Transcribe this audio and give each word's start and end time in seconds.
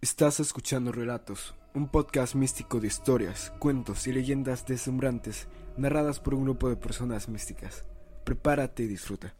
Estás 0.00 0.40
escuchando 0.40 0.90
Relatos, 0.90 1.54
un 1.72 1.88
podcast 1.88 2.34
místico 2.34 2.80
de 2.80 2.88
historias, 2.88 3.52
cuentos 3.60 4.08
y 4.08 4.12
leyendas 4.12 4.66
deslumbrantes 4.66 5.48
narradas 5.76 6.18
por 6.18 6.34
un 6.34 6.42
grupo 6.42 6.68
de 6.68 6.76
personas 6.76 7.28
místicas. 7.28 7.84
Prepárate 8.24 8.82
y 8.82 8.86
disfruta. 8.88 9.36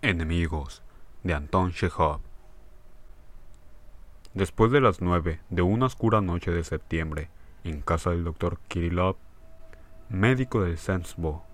Enemigos 0.00 0.82
de 1.22 1.34
Anton 1.34 1.72
Chekhov. 1.72 2.29
Después 4.34 4.70
de 4.70 4.80
las 4.80 5.00
nueve 5.00 5.40
de 5.50 5.62
una 5.62 5.86
oscura 5.86 6.20
noche 6.20 6.52
de 6.52 6.62
septiembre, 6.62 7.30
en 7.64 7.80
casa 7.80 8.10
del 8.10 8.22
doctor 8.22 8.60
Kirillov, 8.68 9.16
médico 10.08 10.62
del 10.62 10.78
Sensbo, 10.78 11.44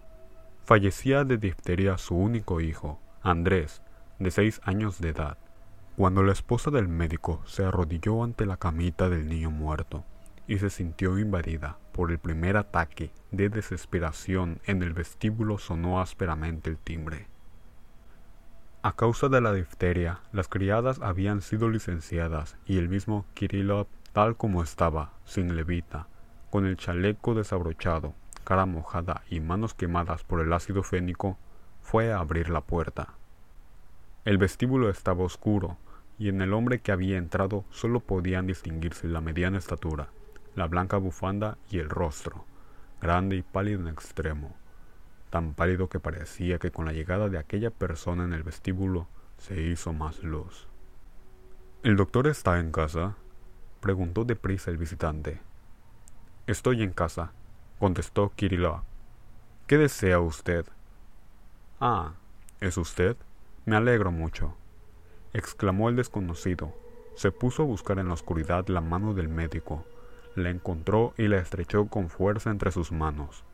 fallecía 0.63 1.25
de 1.25 1.39
difteria 1.39 1.97
su 1.97 2.15
único 2.15 2.61
hijo, 2.61 3.01
Andrés, 3.23 3.83
de 4.19 4.31
seis 4.31 4.61
años 4.63 5.01
de 5.01 5.09
edad, 5.09 5.39
cuando 5.97 6.23
la 6.23 6.33
esposa 6.33 6.71
del 6.71 6.87
médico 6.87 7.41
se 7.47 7.65
arrodilló 7.65 8.23
ante 8.23 8.45
la 8.45 8.59
camita 8.59 9.09
del 9.09 9.27
niño 9.27 9.51
muerto 9.51 10.05
y 10.47 10.59
se 10.59 10.69
sintió 10.69 11.19
invadida 11.19 11.79
por 11.93 12.11
el 12.13 12.19
primer 12.19 12.59
ataque 12.59 13.11
de 13.31 13.49
desesperación 13.49 14.61
en 14.67 14.83
el 14.83 14.93
vestíbulo 14.93 15.57
sonó 15.57 15.99
ásperamente 15.99 16.69
el 16.69 16.77
timbre. 16.77 17.27
A 18.87 18.93
causa 18.93 19.29
de 19.29 19.41
la 19.41 19.53
difteria, 19.53 20.21
las 20.31 20.47
criadas 20.47 21.01
habían 21.03 21.43
sido 21.43 21.69
licenciadas 21.69 22.57
y 22.67 22.79
el 22.79 22.89
mismo 22.89 23.27
Kirillov, 23.35 23.89
tal 24.13 24.37
como 24.37 24.63
estaba, 24.63 25.11
sin 25.25 25.57
levita, 25.57 26.07
con 26.51 26.67
el 26.67 26.77
chaleco 26.77 27.35
desabrochado, 27.35 28.15
cara 28.45 28.65
mojada 28.65 29.23
y 29.29 29.41
manos 29.41 29.75
quemadas 29.75 30.23
por 30.23 30.41
el 30.41 30.53
ácido 30.53 30.85
fénico, 30.85 31.37
fue 31.83 32.13
a 32.13 32.21
abrir 32.21 32.49
la 32.49 32.61
puerta. 32.61 33.15
El 34.25 34.39
vestíbulo 34.39 34.89
estaba 34.89 35.25
oscuro, 35.25 35.79
y 36.17 36.29
en 36.29 36.41
el 36.41 36.53
hombre 36.53 36.79
que 36.79 36.93
había 36.93 37.19
entrado 37.19 37.65
solo 37.71 37.99
podían 37.99 38.47
distinguirse 38.47 39.09
la 39.09 39.21
mediana 39.21 39.59
estatura, 39.59 40.11
la 40.55 40.69
blanca 40.69 40.97
bufanda 40.97 41.59
y 41.73 41.81
el 41.81 41.91
rostro, 41.91 42.45
grande 43.03 43.35
y 43.35 43.43
pálido 43.43 43.81
en 43.81 43.89
extremo 43.89 44.55
tan 45.31 45.55
pálido 45.55 45.89
que 45.89 46.01
parecía 46.01 46.59
que 46.59 46.71
con 46.71 46.87
la 46.87 46.93
llegada 46.93 47.29
de 47.29 47.39
aquella 47.39 47.71
persona 47.71 48.25
en 48.25 48.33
el 48.33 48.43
vestíbulo 48.43 49.09
se 49.39 49.61
hizo 49.61 49.93
más 49.93 50.23
luz. 50.23 50.69
¿El 51.83 51.97
doctor 51.97 52.27
está 52.27 52.59
en 52.59 52.73
casa? 52.73 53.17
preguntó 53.81 54.25
deprisa 54.25 54.71
el 54.71 54.79
visitante. 54.79 55.41
Estoy 56.47 56.83
en 56.83 56.93
casa, 56.93 57.33
contestó 57.79 58.33
Kirillov. 58.35 58.83
¿Qué 59.67 59.79
desea 59.79 60.21
usted? 60.21 60.67
Ah, 61.81 62.15
¿es 62.61 62.77
usted? 62.77 63.17
Me 63.65 63.77
alegro 63.77 64.11
mucho, 64.11 64.55
exclamó 65.33 65.89
el 65.89 65.97
desconocido. 65.97 66.73
Se 67.15 67.33
puso 67.33 67.63
a 67.63 67.67
buscar 67.67 67.99
en 67.99 68.09
la 68.09 68.15
oscuridad 68.15 68.67
la 68.69 68.81
mano 68.81 69.13
del 69.13 69.29
médico, 69.29 69.85
la 70.35 70.51
encontró 70.51 71.15
y 71.17 71.29
la 71.29 71.39
estrechó 71.39 71.87
con 71.87 72.09
fuerza 72.09 72.51
entre 72.51 72.71
sus 72.71 72.93
manos. 72.93 73.45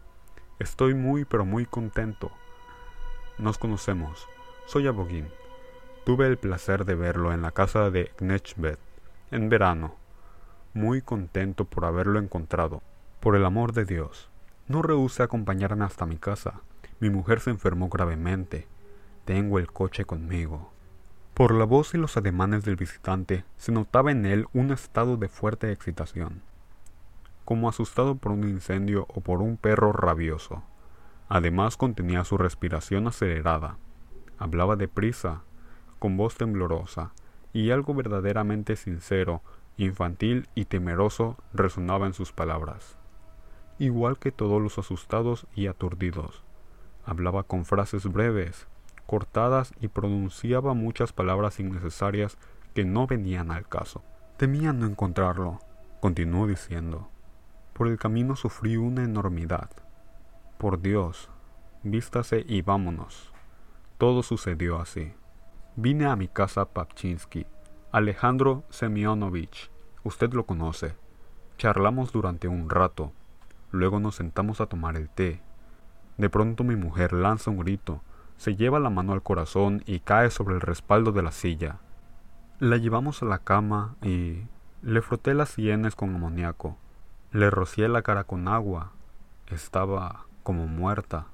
Estoy 0.58 0.94
muy 0.94 1.24
pero 1.24 1.44
muy 1.44 1.66
contento. 1.66 2.30
Nos 3.38 3.58
conocemos. 3.58 4.28
Soy 4.66 4.86
Abogin. 4.86 5.28
Tuve 6.04 6.26
el 6.26 6.36
placer 6.36 6.84
de 6.84 6.94
verlo 6.94 7.32
en 7.32 7.42
la 7.42 7.50
casa 7.50 7.90
de 7.90 8.12
Knechbet 8.18 8.78
en 9.30 9.48
verano. 9.48 9.96
Muy 10.74 11.02
contento 11.02 11.64
por 11.64 11.84
haberlo 11.84 12.18
encontrado. 12.18 12.82
Por 13.20 13.34
el 13.34 13.44
amor 13.44 13.72
de 13.72 13.84
Dios. 13.84 14.30
No 14.68 14.82
rehúse 14.82 15.22
acompañarme 15.22 15.84
hasta 15.84 16.06
mi 16.06 16.16
casa. 16.16 16.60
Mi 17.00 17.10
mujer 17.10 17.40
se 17.40 17.50
enfermó 17.50 17.88
gravemente. 17.88 18.68
Tengo 19.24 19.58
el 19.58 19.72
coche 19.72 20.04
conmigo. 20.04 20.70
Por 21.34 21.54
la 21.54 21.64
voz 21.64 21.94
y 21.94 21.98
los 21.98 22.16
ademanes 22.16 22.64
del 22.64 22.76
visitante 22.76 23.44
se 23.56 23.72
notaba 23.72 24.12
en 24.12 24.26
él 24.26 24.46
un 24.52 24.70
estado 24.70 25.16
de 25.16 25.28
fuerte 25.28 25.72
excitación 25.72 26.42
como 27.44 27.68
asustado 27.68 28.16
por 28.16 28.32
un 28.32 28.44
incendio 28.44 29.06
o 29.08 29.20
por 29.20 29.42
un 29.42 29.56
perro 29.56 29.92
rabioso. 29.92 30.62
Además 31.28 31.76
contenía 31.76 32.24
su 32.24 32.36
respiración 32.36 33.06
acelerada. 33.06 33.78
Hablaba 34.38 34.76
deprisa, 34.76 35.42
con 35.98 36.16
voz 36.16 36.36
temblorosa, 36.36 37.12
y 37.52 37.70
algo 37.70 37.94
verdaderamente 37.94 38.76
sincero, 38.76 39.42
infantil 39.76 40.48
y 40.54 40.66
temeroso 40.66 41.36
resonaba 41.52 42.06
en 42.06 42.14
sus 42.14 42.32
palabras. 42.32 42.96
Igual 43.78 44.18
que 44.18 44.32
todos 44.32 44.60
los 44.60 44.78
asustados 44.78 45.46
y 45.54 45.66
aturdidos. 45.66 46.44
Hablaba 47.04 47.42
con 47.44 47.64
frases 47.64 48.06
breves, 48.06 48.66
cortadas 49.06 49.74
y 49.80 49.88
pronunciaba 49.88 50.74
muchas 50.74 51.12
palabras 51.12 51.58
innecesarias 51.60 52.38
que 52.74 52.84
no 52.84 53.06
venían 53.06 53.50
al 53.50 53.68
caso. 53.68 54.02
Temía 54.36 54.72
no 54.72 54.86
encontrarlo, 54.86 55.58
continuó 56.00 56.46
diciendo. 56.46 57.08
Por 57.72 57.88
el 57.88 57.98
camino 57.98 58.36
sufrí 58.36 58.76
una 58.76 59.04
enormidad. 59.04 59.70
Por 60.58 60.80
Dios, 60.80 61.30
vístase 61.82 62.44
y 62.46 62.62
vámonos. 62.62 63.32
Todo 63.98 64.22
sucedió 64.22 64.80
así. 64.80 65.14
Vine 65.76 66.06
a 66.06 66.16
mi 66.16 66.28
casa 66.28 66.66
Papchinsky, 66.66 67.46
Alejandro 67.92 68.64
Semyonovich, 68.68 69.70
usted 70.04 70.32
lo 70.34 70.44
conoce. 70.44 70.96
Charlamos 71.56 72.12
durante 72.12 72.46
un 72.46 72.68
rato, 72.68 73.12
luego 73.70 74.00
nos 74.00 74.16
sentamos 74.16 74.60
a 74.60 74.66
tomar 74.66 74.96
el 74.96 75.08
té. 75.08 75.40
De 76.18 76.28
pronto 76.28 76.64
mi 76.64 76.76
mujer 76.76 77.12
lanza 77.12 77.50
un 77.50 77.58
grito, 77.58 78.02
se 78.36 78.54
lleva 78.54 78.80
la 78.80 78.90
mano 78.90 79.12
al 79.12 79.22
corazón 79.22 79.82
y 79.86 80.00
cae 80.00 80.30
sobre 80.30 80.54
el 80.54 80.60
respaldo 80.60 81.12
de 81.12 81.22
la 81.22 81.32
silla. 81.32 81.78
La 82.58 82.76
llevamos 82.76 83.22
a 83.22 83.26
la 83.26 83.38
cama 83.38 83.96
y 84.02 84.42
le 84.82 85.00
froté 85.00 85.32
las 85.32 85.50
sienes 85.50 85.94
con 85.94 86.14
amoníaco. 86.14 86.76
Le 87.32 87.48
rocié 87.48 87.88
la 87.88 88.02
cara 88.02 88.24
con 88.24 88.46
agua. 88.46 88.92
Estaba 89.46 90.26
como 90.42 90.66
muerta. 90.66 91.28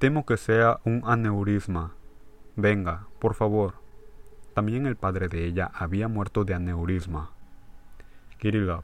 Temo 0.00 0.26
que 0.26 0.36
sea 0.36 0.80
un 0.84 1.02
aneurisma. 1.06 1.92
Venga, 2.56 3.06
por 3.20 3.34
favor. 3.34 3.74
También 4.52 4.84
el 4.84 4.96
padre 4.96 5.28
de 5.28 5.46
ella 5.46 5.70
había 5.74 6.08
muerto 6.08 6.44
de 6.44 6.54
aneurisma. 6.54 7.30
Kirillov 8.38 8.82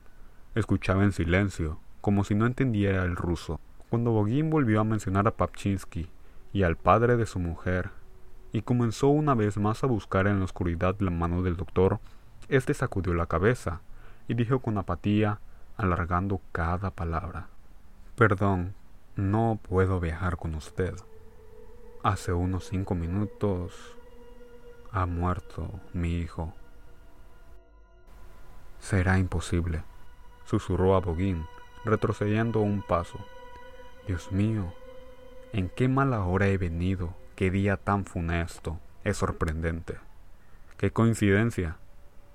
escuchaba 0.54 1.03
en 1.03 1.10
silencio, 1.10 1.81
como 2.00 2.22
si 2.22 2.37
no 2.37 2.47
entendiera 2.47 3.03
el 3.03 3.16
ruso. 3.16 3.59
Cuando 3.91 4.12
Bogin 4.12 4.49
volvió 4.49 4.81
a 4.81 4.84
mencionar 4.84 5.26
a 5.26 5.32
Papchinsky 5.32 6.09
y 6.53 6.62
al 6.62 6.76
padre 6.76 7.16
de 7.16 7.26
su 7.26 7.41
mujer, 7.41 7.91
y 8.53 8.62
comenzó 8.62 9.09
una 9.09 9.34
vez 9.34 9.59
más 9.59 9.82
a 9.82 9.88
buscar 9.88 10.28
en 10.28 10.38
la 10.38 10.44
oscuridad 10.44 10.94
la 11.00 11.10
mano 11.10 11.43
del 11.43 11.56
doctor, 11.56 11.99
éste 12.49 12.75
sacudió 12.75 13.12
la 13.12 13.26
cabeza 13.26 13.81
y 14.28 14.34
dijo 14.34 14.60
con 14.60 14.78
apatía 14.78 15.41
alargando 15.78 16.42
cada 16.52 16.90
palabra. 16.90 17.46
Perdón, 18.16 18.74
no 19.16 19.58
puedo 19.62 20.00
viajar 20.00 20.36
con 20.36 20.54
usted. 20.56 20.94
Hace 22.02 22.32
unos 22.32 22.64
cinco 22.68 22.94
minutos 22.94 23.96
ha 24.90 25.06
muerto 25.06 25.80
mi 25.92 26.16
hijo. 26.16 26.52
Será 28.80 29.18
imposible, 29.18 29.84
susurró 30.44 30.96
a 30.96 31.00
Boguín, 31.00 31.46
retrocediendo 31.84 32.60
un 32.60 32.82
paso. 32.82 33.18
Dios 34.06 34.32
mío, 34.32 34.74
¿en 35.52 35.68
qué 35.68 35.88
mala 35.88 36.24
hora 36.24 36.48
he 36.48 36.58
venido? 36.58 37.14
Qué 37.36 37.50
día 37.50 37.76
tan 37.76 38.04
funesto. 38.04 38.80
Es 39.04 39.18
sorprendente. 39.18 39.98
Qué 40.76 40.92
coincidencia, 40.92 41.76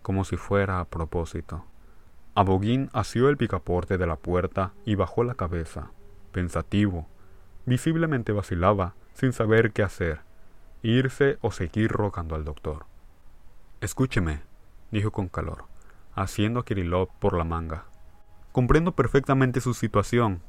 como 0.01 0.24
si 0.24 0.38
fuera 0.38 0.80
a 0.80 0.86
propósito. 0.86 1.66
Aboguín 2.36 2.90
asió 2.94 3.30
el 3.30 3.38
picaporte 3.38 4.00
de 4.00 4.08
la 4.08 4.16
puerta 4.16 4.74
y 4.86 4.96
bajó 4.96 5.24
la 5.24 5.36
cabeza, 5.36 5.92
pensativo. 6.32 7.08
Visiblemente 7.66 8.32
vacilaba, 8.32 8.96
sin 9.14 9.34
saber 9.34 9.72
qué 9.72 9.84
hacer, 9.84 10.22
irse 10.82 11.38
o 11.42 11.52
seguir 11.52 11.92
rogando 11.92 12.34
al 12.34 12.44
doctor. 12.44 12.88
Escúcheme, 13.82 14.42
dijo 14.90 15.12
con 15.12 15.28
calor, 15.30 15.66
haciendo 16.16 16.60
a 16.60 16.66
Kirillov 16.66 17.10
por 17.20 17.38
la 17.38 17.44
manga. 17.44 17.86
Comprendo 18.52 18.94
perfectamente 18.94 19.62
su 19.62 19.76
situación. 19.76 20.42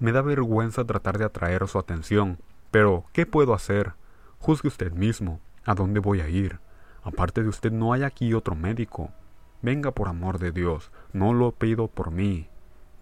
Me 0.00 0.10
da 0.10 0.22
vergüenza 0.22 0.84
tratar 0.84 1.18
de 1.18 1.24
atraer 1.24 1.68
su 1.68 1.78
atención, 1.78 2.38
pero 2.72 3.04
¿qué 3.12 3.26
puedo 3.26 3.54
hacer? 3.54 3.92
Juzgue 4.40 4.68
usted 4.68 4.92
mismo. 4.92 5.40
¿A 5.64 5.74
dónde 5.74 6.00
voy 6.00 6.20
a 6.20 6.28
ir? 6.28 6.58
Aparte 7.02 7.42
de 7.42 7.48
usted 7.48 7.70
no 7.70 7.92
hay 7.92 8.02
aquí 8.02 8.34
otro 8.34 8.54
médico. 8.54 9.12
Venga 9.60 9.90
por 9.90 10.08
amor 10.08 10.38
de 10.38 10.52
Dios, 10.52 10.92
no 11.12 11.32
lo 11.32 11.52
pido 11.52 11.88
por 11.88 12.10
mí, 12.10 12.48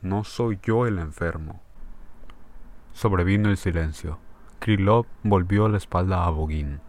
no 0.00 0.24
soy 0.24 0.58
yo 0.62 0.86
el 0.86 0.98
enfermo. 0.98 1.60
Sobrevino 2.92 3.50
el 3.50 3.58
silencio. 3.58 4.18
Krylov 4.58 5.06
volvió 5.22 5.68
la 5.68 5.76
espalda 5.76 6.24
a 6.24 6.30
Bogin. 6.30 6.80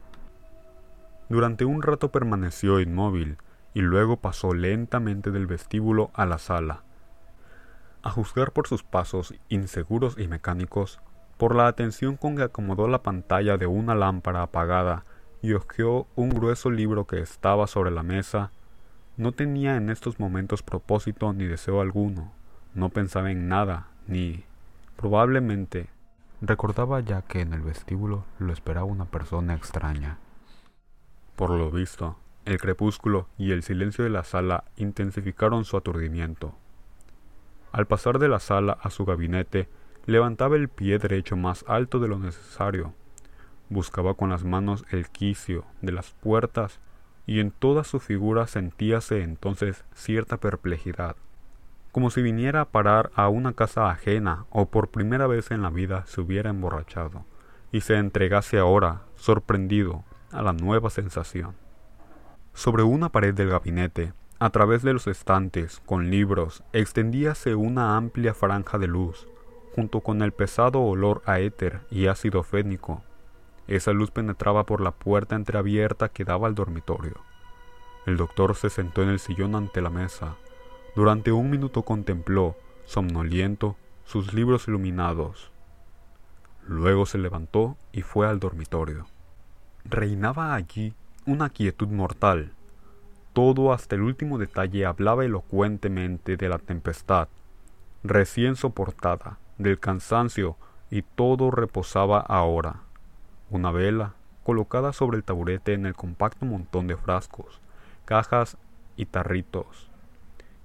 Durante 1.30 1.66
un 1.66 1.82
rato 1.82 2.12
permaneció 2.12 2.80
inmóvil, 2.80 3.38
y 3.74 3.82
luego 3.82 4.18
pasó 4.18 4.54
lentamente 4.54 5.32
del 5.32 5.46
vestíbulo 5.46 6.10
a 6.14 6.26
la 6.26 6.38
sala. 6.38 6.84
A 8.02 8.10
juzgar 8.10 8.54
por 8.54 8.68
sus 8.68 8.84
pasos 8.84 9.36
inseguros 9.50 10.18
y 10.18 10.28
mecánicos, 10.28 11.00
por 11.38 11.54
la 11.54 11.68
atención 11.68 12.18
con 12.18 12.38
que 12.38 12.44
acomodó 12.44 12.88
la 12.88 13.04
pantalla 13.04 13.58
de 13.58 13.68
una 13.68 13.94
lámpara 13.94 14.42
apagada 14.42 15.04
y 15.42 15.54
hojeó 15.54 16.08
un 16.16 16.30
grueso 16.30 16.72
libro 16.72 17.06
que 17.06 17.20
estaba 17.20 17.68
sobre 17.68 17.92
la 17.92 18.02
mesa, 18.02 18.52
no 19.18 19.32
tenía 19.32 19.76
en 19.76 19.90
estos 19.90 20.20
momentos 20.20 20.62
propósito 20.62 21.34
ni 21.34 21.46
deseo 21.46 21.82
alguno, 21.82 22.32
no 22.76 22.90
pensaba 22.90 23.32
en 23.32 23.48
nada, 23.48 23.88
ni, 24.06 24.44
probablemente, 24.96 25.90
recordaba 26.40 27.00
ya 27.00 27.24
que 27.24 27.42
en 27.42 27.54
el 27.54 27.62
vestíbulo 27.62 28.26
lo 28.38 28.54
esperaba 28.54 28.86
una 28.86 29.06
persona 29.06 29.56
extraña. 29.56 30.20
Por 31.36 31.50
lo 31.50 31.72
visto, 31.72 32.18
el 32.46 32.60
crepúsculo 32.60 33.28
y 33.40 33.52
el 33.52 33.64
silencio 33.64 34.04
de 34.04 34.12
la 34.12 34.24
sala 34.24 34.66
intensificaron 34.78 35.66
su 35.66 35.78
aturdimiento. 35.78 36.54
Al 37.72 37.88
pasar 37.88 38.20
de 38.20 38.30
la 38.30 38.40
sala 38.40 38.78
a 38.82 38.92
su 38.92 39.04
gabinete, 39.04 39.68
levantaba 40.06 40.56
el 40.56 40.70
pie 40.70 41.00
derecho 41.00 41.36
más 41.36 41.66
alto 41.68 42.00
de 42.00 42.08
lo 42.08 42.20
necesario, 42.20 42.94
buscaba 43.70 44.14
con 44.14 44.30
las 44.30 44.44
manos 44.44 44.86
el 44.92 45.10
quicio 45.10 45.66
de 45.82 45.92
las 45.92 46.12
puertas 46.12 46.80
y 47.28 47.42
en 47.42 47.52
toda 47.52 47.84
su 47.84 48.00
figura 48.00 48.48
sentíase 48.48 49.22
entonces 49.22 49.84
cierta 49.94 50.38
perplejidad, 50.38 51.16
como 51.92 52.10
si 52.10 52.22
viniera 52.22 52.62
a 52.62 52.66
parar 52.66 53.12
a 53.14 53.30
una 53.30 53.54
casa 53.54 53.92
ajena 53.92 54.46
o 54.50 54.68
por 54.68 54.88
primera 54.90 55.28
vez 55.28 55.52
en 55.52 55.62
la 55.62 55.70
vida 55.70 56.06
se 56.08 56.22
hubiera 56.22 56.50
emborrachado 56.50 57.26
y 57.72 57.82
se 57.82 57.98
entregase 57.98 58.58
ahora, 58.58 59.02
sorprendido, 59.16 60.04
a 60.32 60.42
la 60.42 60.54
nueva 60.54 60.90
sensación. 60.90 61.54
Sobre 62.54 62.84
una 62.84 63.10
pared 63.10 63.34
del 63.34 63.50
gabinete, 63.50 64.14
a 64.40 64.50
través 64.52 64.84
de 64.84 64.94
los 64.94 65.08
estantes, 65.08 65.82
con 65.86 66.10
libros, 66.10 66.64
extendíase 66.72 67.56
una 67.56 67.98
amplia 67.98 68.34
franja 68.34 68.78
de 68.78 68.88
luz, 68.88 69.28
junto 69.76 70.02
con 70.02 70.22
el 70.22 70.32
pesado 70.32 70.82
olor 70.82 71.22
a 71.26 71.40
éter 71.40 71.82
y 71.92 72.08
ácido 72.08 72.44
fénico. 72.44 73.04
Esa 73.68 73.92
luz 73.92 74.12
penetraba 74.12 74.66
por 74.66 74.82
la 74.82 74.92
puerta 74.92 75.36
entreabierta 75.36 76.10
que 76.10 76.24
daba 76.24 76.48
al 76.48 76.56
dormitorio. 76.56 77.16
El 78.06 78.16
doctor 78.16 78.56
se 78.56 78.70
sentó 78.70 79.04
en 79.04 79.10
el 79.10 79.20
sillón 79.20 79.56
ante 79.56 79.82
la 79.82 79.90
mesa. 79.90 80.36
Durante 80.96 81.34
un 81.34 81.50
minuto 81.50 81.84
contempló, 81.84 82.56
somnoliento, 82.86 83.76
sus 84.06 84.34
libros 84.34 84.70
iluminados. 84.70 85.52
Luego 86.66 87.06
se 87.06 87.18
levantó 87.18 87.76
y 87.92 88.02
fue 88.02 88.28
al 88.28 88.40
dormitorio. 88.40 89.06
Reinaba 89.84 90.56
allí 90.56 90.94
una 91.26 91.50
quietud 91.50 91.90
mortal. 91.90 92.54
Todo 93.34 93.74
hasta 93.74 93.96
el 93.96 94.02
último 94.02 94.38
detalle 94.38 94.86
hablaba 94.86 95.26
elocuentemente 95.26 96.38
de 96.38 96.50
la 96.50 96.58
tempestad, 96.58 97.28
recién 98.04 98.56
soportada, 98.56 99.38
del 99.58 99.80
cansancio 99.80 100.56
y 100.90 101.02
todo 101.02 101.52
reposaba 101.52 102.20
ahora. 102.20 102.87
Una 103.50 103.72
vela, 103.72 104.14
colocada 104.44 104.94
sobre 104.94 105.18
el 105.18 105.24
taburete 105.24 105.74
en 105.74 105.86
el 105.86 105.96
compacto 105.96 106.46
montón 106.46 106.88
de 106.88 106.98
frascos, 106.98 107.62
cajas 108.06 108.58
y 108.96 109.06
tarritos, 109.06 109.90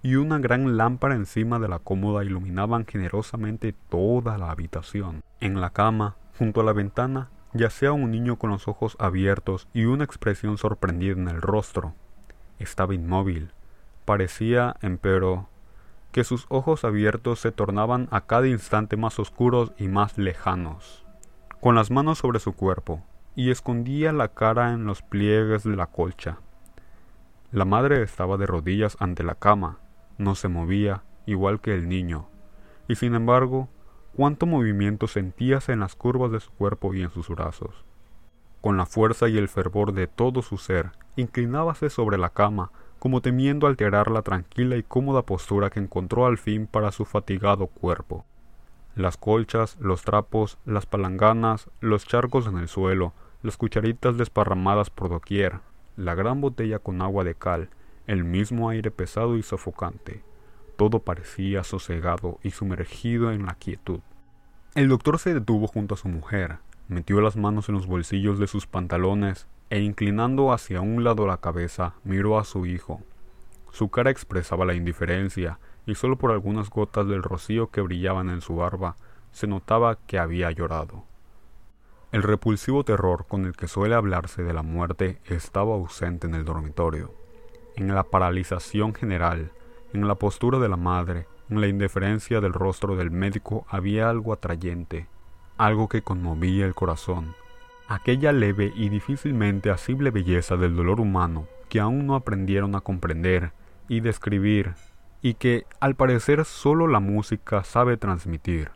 y 0.02 0.16
una 0.16 0.38
gran 0.38 0.76
lámpara 0.76 1.14
encima 1.14 1.60
de 1.60 1.68
la 1.68 1.78
cómoda 1.78 2.24
iluminaban 2.24 2.86
generosamente 2.86 3.72
toda 3.88 4.36
la 4.36 4.50
habitación. 4.50 5.22
En 5.40 5.60
la 5.60 5.70
cama, 5.70 6.16
junto 6.38 6.60
a 6.60 6.64
la 6.64 6.72
ventana, 6.72 7.30
yacía 7.52 7.92
un 7.92 8.10
niño 8.10 8.36
con 8.36 8.50
los 8.50 8.66
ojos 8.66 8.96
abiertos 8.98 9.68
y 9.72 9.84
una 9.84 10.04
expresión 10.04 10.58
sorprendida 10.58 11.12
en 11.12 11.28
el 11.28 11.40
rostro. 11.40 11.94
Estaba 12.58 12.94
inmóvil. 12.94 13.52
Parecía, 14.04 14.74
empero, 14.82 15.48
que 16.10 16.24
sus 16.24 16.46
ojos 16.48 16.84
abiertos 16.84 17.38
se 17.40 17.52
tornaban 17.52 18.08
a 18.10 18.22
cada 18.22 18.48
instante 18.48 18.96
más 18.96 19.18
oscuros 19.20 19.72
y 19.78 19.86
más 19.88 20.18
lejanos. 20.18 21.01
Con 21.62 21.76
las 21.76 21.92
manos 21.92 22.18
sobre 22.18 22.40
su 22.40 22.54
cuerpo, 22.54 23.04
y 23.36 23.52
escondía 23.52 24.12
la 24.12 24.34
cara 24.34 24.72
en 24.72 24.84
los 24.84 25.00
pliegues 25.00 25.62
de 25.62 25.76
la 25.76 25.86
colcha. 25.86 26.40
La 27.52 27.64
madre 27.64 28.02
estaba 28.02 28.36
de 28.36 28.46
rodillas 28.46 28.96
ante 28.98 29.22
la 29.22 29.36
cama, 29.36 29.78
no 30.18 30.34
se 30.34 30.48
movía, 30.48 31.04
igual 31.24 31.60
que 31.60 31.72
el 31.72 31.88
niño, 31.88 32.26
y 32.88 32.96
sin 32.96 33.14
embargo, 33.14 33.68
cuánto 34.16 34.44
movimiento 34.44 35.06
sentíase 35.06 35.70
en 35.70 35.78
las 35.78 35.94
curvas 35.94 36.32
de 36.32 36.40
su 36.40 36.50
cuerpo 36.50 36.94
y 36.94 37.02
en 37.02 37.12
sus 37.12 37.28
brazos. 37.28 37.84
Con 38.60 38.76
la 38.76 38.84
fuerza 38.84 39.28
y 39.28 39.38
el 39.38 39.46
fervor 39.46 39.92
de 39.92 40.08
todo 40.08 40.42
su 40.42 40.58
ser, 40.58 40.90
inclinábase 41.14 41.90
sobre 41.90 42.18
la 42.18 42.30
cama, 42.30 42.72
como 42.98 43.20
temiendo 43.20 43.68
alterar 43.68 44.10
la 44.10 44.22
tranquila 44.22 44.74
y 44.74 44.82
cómoda 44.82 45.22
postura 45.22 45.70
que 45.70 45.78
encontró 45.78 46.26
al 46.26 46.38
fin 46.38 46.66
para 46.66 46.90
su 46.90 47.04
fatigado 47.04 47.68
cuerpo. 47.68 48.26
Las 48.94 49.16
colchas, 49.16 49.76
los 49.80 50.02
trapos, 50.02 50.58
las 50.66 50.86
palanganas, 50.86 51.70
los 51.80 52.06
charcos 52.06 52.46
en 52.46 52.58
el 52.58 52.68
suelo, 52.68 53.14
las 53.42 53.56
cucharitas 53.56 54.18
desparramadas 54.18 54.90
por 54.90 55.08
doquier, 55.08 55.60
la 55.96 56.14
gran 56.14 56.40
botella 56.40 56.78
con 56.78 57.00
agua 57.00 57.24
de 57.24 57.34
cal, 57.34 57.70
el 58.06 58.24
mismo 58.24 58.68
aire 58.68 58.90
pesado 58.90 59.36
y 59.36 59.42
sofocante. 59.42 60.22
Todo 60.76 61.00
parecía 61.00 61.64
sosegado 61.64 62.38
y 62.42 62.50
sumergido 62.50 63.32
en 63.32 63.46
la 63.46 63.54
quietud. 63.54 64.00
El 64.74 64.88
doctor 64.88 65.18
se 65.18 65.34
detuvo 65.34 65.66
junto 65.66 65.94
a 65.94 65.98
su 65.98 66.08
mujer, 66.08 66.58
metió 66.88 67.20
las 67.20 67.36
manos 67.36 67.68
en 67.68 67.74
los 67.74 67.86
bolsillos 67.86 68.38
de 68.38 68.46
sus 68.46 68.66
pantalones 68.66 69.46
e 69.70 69.80
inclinando 69.80 70.52
hacia 70.52 70.82
un 70.82 71.02
lado 71.02 71.26
la 71.26 71.38
cabeza, 71.38 71.94
miró 72.04 72.38
a 72.38 72.44
su 72.44 72.66
hijo. 72.66 73.00
Su 73.70 73.88
cara 73.88 74.10
expresaba 74.10 74.66
la 74.66 74.74
indiferencia, 74.74 75.58
y 75.86 75.94
solo 75.94 76.16
por 76.16 76.30
algunas 76.30 76.70
gotas 76.70 77.06
del 77.06 77.22
rocío 77.22 77.70
que 77.70 77.80
brillaban 77.80 78.30
en 78.30 78.40
su 78.40 78.56
barba 78.56 78.96
se 79.32 79.46
notaba 79.46 79.98
que 80.06 80.18
había 80.18 80.50
llorado. 80.50 81.04
El 82.12 82.22
repulsivo 82.22 82.84
terror 82.84 83.26
con 83.26 83.46
el 83.46 83.56
que 83.56 83.68
suele 83.68 83.94
hablarse 83.94 84.42
de 84.42 84.52
la 84.52 84.62
muerte 84.62 85.18
estaba 85.24 85.74
ausente 85.74 86.26
en 86.26 86.34
el 86.34 86.44
dormitorio. 86.44 87.14
En 87.74 87.94
la 87.94 88.04
paralización 88.04 88.94
general, 88.94 89.50
en 89.94 90.06
la 90.06 90.16
postura 90.16 90.58
de 90.58 90.68
la 90.68 90.76
madre, 90.76 91.26
en 91.48 91.60
la 91.60 91.68
indiferencia 91.68 92.40
del 92.40 92.52
rostro 92.52 92.96
del 92.96 93.10
médico 93.10 93.66
había 93.68 94.10
algo 94.10 94.32
atrayente, 94.32 95.06
algo 95.56 95.88
que 95.88 96.02
conmovía 96.02 96.66
el 96.66 96.74
corazón, 96.74 97.34
aquella 97.88 98.32
leve 98.32 98.72
y 98.74 98.88
difícilmente 98.88 99.70
asible 99.70 100.10
belleza 100.10 100.56
del 100.56 100.76
dolor 100.76 101.00
humano 101.00 101.46
que 101.68 101.80
aún 101.80 102.06
no 102.06 102.14
aprendieron 102.14 102.74
a 102.74 102.82
comprender 102.82 103.52
y 103.88 104.00
describir 104.00 104.74
y 105.22 105.34
que 105.34 105.66
al 105.80 105.94
parecer 105.94 106.44
solo 106.44 106.86
la 106.88 107.00
música 107.00 107.64
sabe 107.64 107.96
transmitir. 107.96 108.70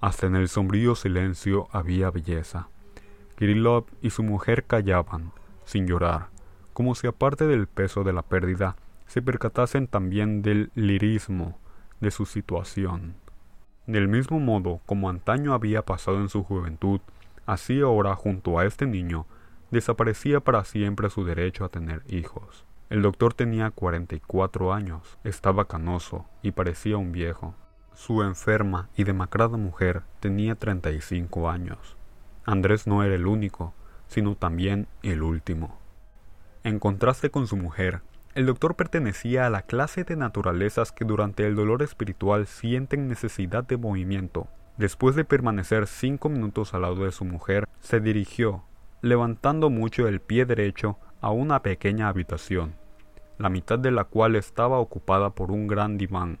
Hasta 0.00 0.26
en 0.26 0.36
el 0.36 0.48
sombrío 0.48 0.94
silencio 0.94 1.68
había 1.72 2.10
belleza. 2.10 2.68
Kirillov 3.36 3.86
y 4.00 4.10
su 4.10 4.22
mujer 4.22 4.64
callaban, 4.64 5.32
sin 5.64 5.86
llorar, 5.86 6.28
como 6.72 6.94
si 6.94 7.06
aparte 7.06 7.46
del 7.46 7.66
peso 7.66 8.04
de 8.04 8.12
la 8.12 8.22
pérdida, 8.22 8.76
se 9.06 9.20
percatasen 9.20 9.86
también 9.88 10.42
del 10.42 10.70
lirismo 10.74 11.58
de 12.00 12.10
su 12.10 12.24
situación. 12.24 13.16
Del 13.86 14.08
mismo 14.08 14.40
modo 14.40 14.80
como 14.86 15.10
antaño 15.10 15.52
había 15.52 15.82
pasado 15.82 16.20
en 16.20 16.28
su 16.28 16.42
juventud, 16.42 17.00
Así 17.46 17.80
ahora, 17.80 18.16
junto 18.16 18.58
a 18.58 18.66
este 18.66 18.86
niño, 18.86 19.24
desaparecía 19.70 20.40
para 20.40 20.64
siempre 20.64 21.08
su 21.10 21.24
derecho 21.24 21.64
a 21.64 21.68
tener 21.68 22.02
hijos. 22.08 22.64
El 22.88 23.02
doctor 23.02 23.34
tenía 23.34 23.70
44 23.70 24.72
años, 24.72 25.18
estaba 25.24 25.66
canoso 25.66 26.26
y 26.42 26.52
parecía 26.52 26.96
un 26.96 27.12
viejo. 27.12 27.54
Su 27.94 28.22
enferma 28.22 28.88
y 28.96 29.04
demacrada 29.04 29.56
mujer 29.56 30.02
tenía 30.20 30.54
35 30.54 31.48
años. 31.50 31.96
Andrés 32.44 32.86
no 32.86 33.02
era 33.02 33.14
el 33.14 33.26
único, 33.26 33.74
sino 34.06 34.36
también 34.36 34.86
el 35.02 35.22
último. 35.22 35.78
En 36.62 36.78
contraste 36.78 37.30
con 37.30 37.46
su 37.46 37.56
mujer, 37.56 38.02
el 38.34 38.46
doctor 38.46 38.76
pertenecía 38.76 39.46
a 39.46 39.50
la 39.50 39.62
clase 39.62 40.04
de 40.04 40.16
naturalezas 40.16 40.92
que 40.92 41.04
durante 41.04 41.46
el 41.46 41.56
dolor 41.56 41.82
espiritual 41.82 42.46
sienten 42.46 43.08
necesidad 43.08 43.64
de 43.64 43.78
movimiento 43.78 44.48
Después 44.76 45.16
de 45.16 45.24
permanecer 45.24 45.86
cinco 45.86 46.28
minutos 46.28 46.74
al 46.74 46.82
lado 46.82 47.04
de 47.04 47.12
su 47.12 47.24
mujer, 47.24 47.66
se 47.80 47.98
dirigió, 47.98 48.64
levantando 49.00 49.70
mucho 49.70 50.06
el 50.06 50.20
pie 50.20 50.44
derecho, 50.44 50.98
a 51.26 51.30
una 51.30 51.60
pequeña 51.60 52.06
habitación, 52.06 52.76
la 53.36 53.48
mitad 53.48 53.80
de 53.80 53.90
la 53.90 54.04
cual 54.04 54.36
estaba 54.36 54.78
ocupada 54.78 55.30
por 55.30 55.50
un 55.50 55.66
gran 55.66 55.98
diván. 55.98 56.38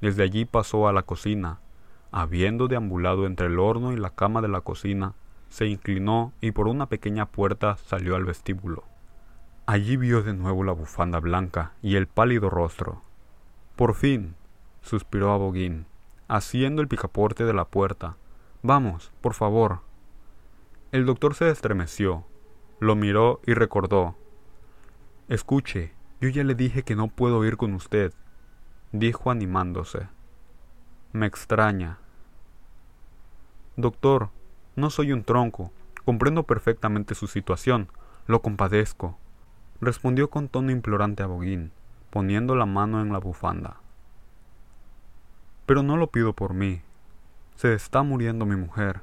Desde 0.00 0.22
allí 0.22 0.44
pasó 0.44 0.86
a 0.86 0.92
la 0.92 1.02
cocina. 1.02 1.58
Habiendo 2.12 2.68
deambulado 2.68 3.26
entre 3.26 3.48
el 3.48 3.58
horno 3.58 3.92
y 3.92 3.96
la 3.96 4.10
cama 4.10 4.42
de 4.42 4.46
la 4.46 4.60
cocina, 4.60 5.14
se 5.48 5.66
inclinó 5.66 6.32
y 6.40 6.52
por 6.52 6.68
una 6.68 6.86
pequeña 6.86 7.26
puerta 7.26 7.78
salió 7.78 8.14
al 8.14 8.24
vestíbulo. 8.24 8.84
Allí 9.66 9.96
vio 9.96 10.22
de 10.22 10.34
nuevo 10.34 10.62
la 10.62 10.70
bufanda 10.70 11.18
blanca 11.18 11.72
y 11.82 11.96
el 11.96 12.06
pálido 12.06 12.48
rostro. 12.48 13.02
Por 13.74 13.96
fin, 13.96 14.36
suspiró 14.82 15.32
a 15.32 16.36
haciendo 16.36 16.80
el 16.80 16.86
picaporte 16.86 17.44
de 17.44 17.54
la 17.54 17.64
puerta. 17.64 18.14
Vamos, 18.62 19.10
por 19.20 19.34
favor. 19.34 19.80
El 20.92 21.06
doctor 21.06 21.34
se 21.34 21.50
estremeció, 21.50 22.24
lo 22.78 22.94
miró 22.94 23.40
y 23.46 23.54
recordó. 23.54 24.14
Escuche, 25.28 25.92
Yo 26.20 26.28
ya 26.30 26.44
le 26.44 26.54
dije 26.54 26.82
que 26.82 26.96
no 26.96 27.08
puedo 27.08 27.44
ir 27.44 27.56
con 27.56 27.74
usted, 27.74 28.12
dijo 28.92 29.30
animándose. 29.30 30.08
Me 31.12 31.26
extraña. 31.26 31.98
Doctor, 33.76 34.30
no 34.74 34.90
soy 34.90 35.12
un 35.12 35.24
tronco. 35.24 35.72
Comprendo 36.04 36.44
perfectamente 36.44 37.14
su 37.14 37.26
situación. 37.26 37.88
Lo 38.26 38.40
compadezco. 38.40 39.18
Respondió 39.80 40.30
con 40.30 40.48
tono 40.48 40.70
implorante 40.70 41.22
a 41.22 41.26
Boguín, 41.26 41.72
poniendo 42.10 42.56
la 42.56 42.64
mano 42.64 43.02
en 43.02 43.12
la 43.12 43.18
bufanda. 43.18 43.76
Pero 45.66 45.82
no 45.82 45.96
lo 45.96 46.06
pido 46.06 46.32
por 46.32 46.54
mí. 46.54 46.80
Se 47.56 47.74
está 47.74 48.02
muriendo 48.02 48.46
mi 48.46 48.56
mujer. 48.56 49.02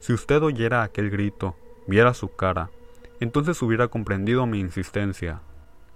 Si 0.00 0.12
usted 0.12 0.42
oyera 0.42 0.82
aquel 0.82 1.10
grito, 1.10 1.56
viera 1.86 2.12
su 2.12 2.34
cara, 2.34 2.70
entonces 3.20 3.60
hubiera 3.62 3.88
comprendido 3.88 4.46
mi 4.46 4.60
insistencia. 4.60 5.40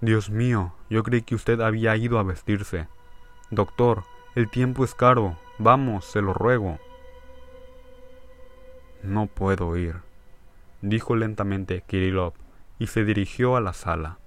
Dios 0.01 0.29
mío, 0.29 0.73
yo 0.89 1.03
creí 1.03 1.21
que 1.21 1.35
usted 1.35 1.61
había 1.61 1.95
ido 1.95 2.17
a 2.17 2.23
vestirse. 2.23 2.87
Doctor, 3.51 4.03
el 4.35 4.49
tiempo 4.49 4.83
es 4.83 4.95
caro. 4.95 5.37
Vamos, 5.59 6.05
se 6.05 6.21
lo 6.21 6.33
ruego. 6.33 6.79
No 9.03 9.27
puedo 9.27 9.77
ir, 9.77 9.95
dijo 10.81 11.15
lentamente 11.15 11.83
Kirillov 11.85 12.33
y 12.79 12.87
se 12.87 13.03
dirigió 13.03 13.55
a 13.55 13.61
la 13.61 13.73
sala. 13.73 14.17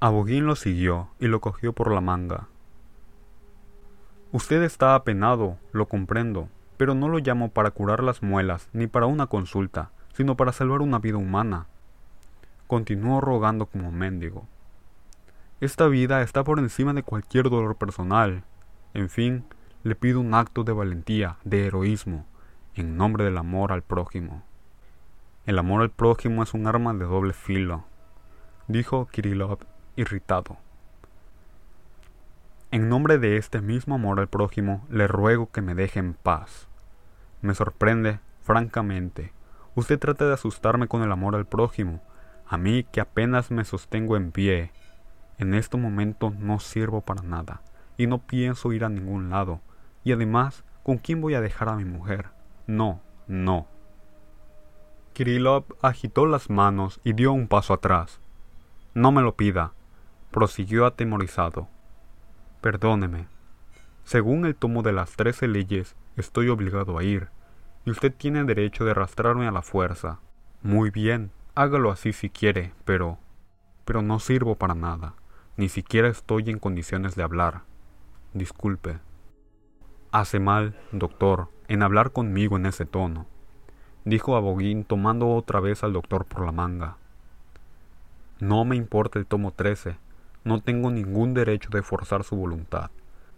Abogín 0.00 0.46
lo 0.46 0.56
siguió 0.56 1.08
y 1.20 1.28
lo 1.28 1.40
cogió 1.40 1.72
por 1.72 1.92
la 1.92 2.00
manga. 2.00 2.48
Usted 4.32 4.62
está 4.62 4.94
apenado, 4.94 5.58
lo 5.72 5.86
comprendo, 5.86 6.48
pero 6.76 6.94
no 6.94 7.08
lo 7.08 7.18
llamo 7.18 7.50
para 7.50 7.70
curar 7.70 8.02
las 8.02 8.22
muelas 8.22 8.68
ni 8.72 8.86
para 8.86 9.06
una 9.06 9.26
consulta, 9.26 9.90
sino 10.12 10.36
para 10.36 10.52
salvar 10.52 10.82
una 10.82 10.98
vida 10.98 11.16
humana. 11.16 11.66
Continuó 12.66 13.20
rogando 13.20 13.66
como 13.66 13.92
mendigo. 13.92 14.46
Esta 15.60 15.86
vida 15.86 16.22
está 16.22 16.42
por 16.44 16.58
encima 16.58 16.92
de 16.92 17.02
cualquier 17.02 17.48
dolor 17.48 17.76
personal. 17.76 18.44
En 18.94 19.08
fin, 19.08 19.44
le 19.84 19.94
pido 19.94 20.20
un 20.20 20.34
acto 20.34 20.64
de 20.64 20.72
valentía, 20.72 21.36
de 21.44 21.66
heroísmo, 21.66 22.26
en 22.74 22.96
nombre 22.96 23.24
del 23.24 23.38
amor 23.38 23.72
al 23.72 23.82
prójimo. 23.82 24.42
El 25.46 25.58
amor 25.58 25.82
al 25.82 25.90
prójimo 25.90 26.42
es 26.42 26.54
un 26.54 26.66
arma 26.66 26.94
de 26.94 27.04
doble 27.04 27.32
filo, 27.32 27.84
dijo 28.68 29.06
Kirillov 29.06 29.58
irritado. 29.96 30.56
En 32.70 32.88
nombre 32.88 33.18
de 33.18 33.36
este 33.36 33.60
mismo 33.60 33.96
amor 33.96 34.18
al 34.18 34.28
prójimo, 34.28 34.86
le 34.88 35.06
ruego 35.06 35.50
que 35.50 35.60
me 35.60 35.74
deje 35.74 35.98
en 35.98 36.14
paz. 36.14 36.68
Me 37.42 37.54
sorprende, 37.54 38.20
francamente. 38.42 39.32
Usted 39.74 39.98
trata 39.98 40.26
de 40.26 40.34
asustarme 40.34 40.86
con 40.86 41.02
el 41.02 41.12
amor 41.12 41.34
al 41.34 41.46
prójimo, 41.46 42.02
a 42.46 42.58
mí 42.58 42.84
que 42.84 43.00
apenas 43.00 43.50
me 43.50 43.64
sostengo 43.64 44.16
en 44.16 44.30
pie. 44.30 44.70
En 45.38 45.54
este 45.54 45.78
momento 45.78 46.30
no 46.30 46.60
sirvo 46.60 47.00
para 47.00 47.22
nada, 47.22 47.62
y 47.96 48.06
no 48.06 48.18
pienso 48.18 48.72
ir 48.72 48.84
a 48.84 48.90
ningún 48.90 49.30
lado. 49.30 49.60
Y 50.04 50.12
además, 50.12 50.64
¿con 50.82 50.98
quién 50.98 51.20
voy 51.20 51.34
a 51.34 51.40
dejar 51.40 51.70
a 51.70 51.76
mi 51.76 51.84
mujer? 51.84 52.26
No, 52.66 53.00
no. 53.26 53.66
Kirillov 55.14 55.64
agitó 55.80 56.26
las 56.26 56.50
manos 56.50 57.00
y 57.04 57.14
dio 57.14 57.32
un 57.32 57.48
paso 57.48 57.72
atrás. 57.72 58.20
No 58.94 59.10
me 59.10 59.22
lo 59.22 59.36
pida, 59.36 59.72
prosiguió 60.30 60.84
atemorizado. 60.84 61.68
Perdóneme. 62.60 63.26
Según 64.04 64.44
el 64.44 64.54
tomo 64.54 64.82
de 64.82 64.92
las 64.92 65.12
trece 65.16 65.48
leyes, 65.48 65.96
estoy 66.16 66.48
obligado 66.48 66.98
a 66.98 67.04
ir, 67.04 67.28
y 67.84 67.90
usted 67.90 68.12
tiene 68.14 68.44
derecho 68.44 68.84
de 68.84 68.92
arrastrarme 68.92 69.46
a 69.46 69.52
la 69.52 69.62
fuerza. 69.62 70.20
Muy 70.62 70.90
bien, 70.90 71.30
hágalo 71.54 71.90
así 71.90 72.12
si 72.12 72.30
quiere, 72.30 72.72
pero... 72.84 73.18
pero 73.84 74.02
no 74.02 74.18
sirvo 74.20 74.54
para 74.56 74.74
nada. 74.74 75.14
Ni 75.56 75.68
siquiera 75.68 76.08
estoy 76.08 76.50
en 76.50 76.58
condiciones 76.58 77.14
de 77.14 77.22
hablar. 77.22 77.62
Disculpe. 78.32 78.98
Hace 80.12 80.40
mal, 80.40 80.78
doctor, 80.92 81.48
en 81.68 81.82
hablar 81.82 82.12
conmigo 82.12 82.56
en 82.56 82.66
ese 82.66 82.84
tono, 82.84 83.26
dijo 84.04 84.36
Aboguín 84.36 84.84
tomando 84.84 85.30
otra 85.30 85.60
vez 85.60 85.82
al 85.84 85.92
doctor 85.92 86.24
por 86.26 86.44
la 86.44 86.52
manga. 86.52 86.96
No 88.40 88.64
me 88.64 88.76
importa 88.76 89.18
el 89.18 89.26
tomo 89.26 89.52
trece, 89.52 89.96
no 90.44 90.60
tengo 90.60 90.90
ningún 90.90 91.34
derecho 91.34 91.70
de 91.70 91.82
forzar 91.82 92.24
su 92.24 92.36
voluntad. 92.36 92.90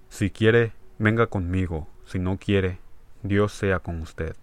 Si 0.09 0.31
quiere, 0.31 0.73
venga 0.99 1.27
conmigo. 1.27 1.87
Si 2.07 2.19
no 2.19 2.39
quiere, 2.39 2.79
Dios 3.25 3.53
sea 3.53 3.79
con 3.79 4.03
usted. 4.03 4.37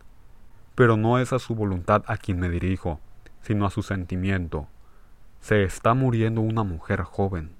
Pero 0.73 0.97
no 0.97 1.19
es 1.19 1.33
a 1.33 1.39
su 1.39 1.53
voluntad 1.53 2.03
a 2.07 2.17
quien 2.17 2.39
me 2.39 2.49
dirijo, 2.49 2.99
sino 3.43 3.67
a 3.67 3.69
su 3.69 3.83
sentimiento. 3.83 4.67
Se 5.39 5.63
está 5.63 5.93
muriendo 5.93 6.41
una 6.41 6.63
mujer 6.63 7.03
joven. 7.03 7.51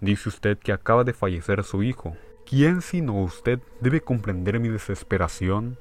Dice 0.00 0.28
usted 0.28 0.56
que 0.56 0.72
acaba 0.72 1.02
de 1.02 1.12
fallecer 1.12 1.64
su 1.64 1.82
hijo. 1.82 2.16
¿Quién 2.46 2.82
sino 2.82 3.20
usted 3.20 3.58
debe 3.80 4.00
comprender 4.00 4.60
mi 4.60 4.68
desesperación? 4.68 5.76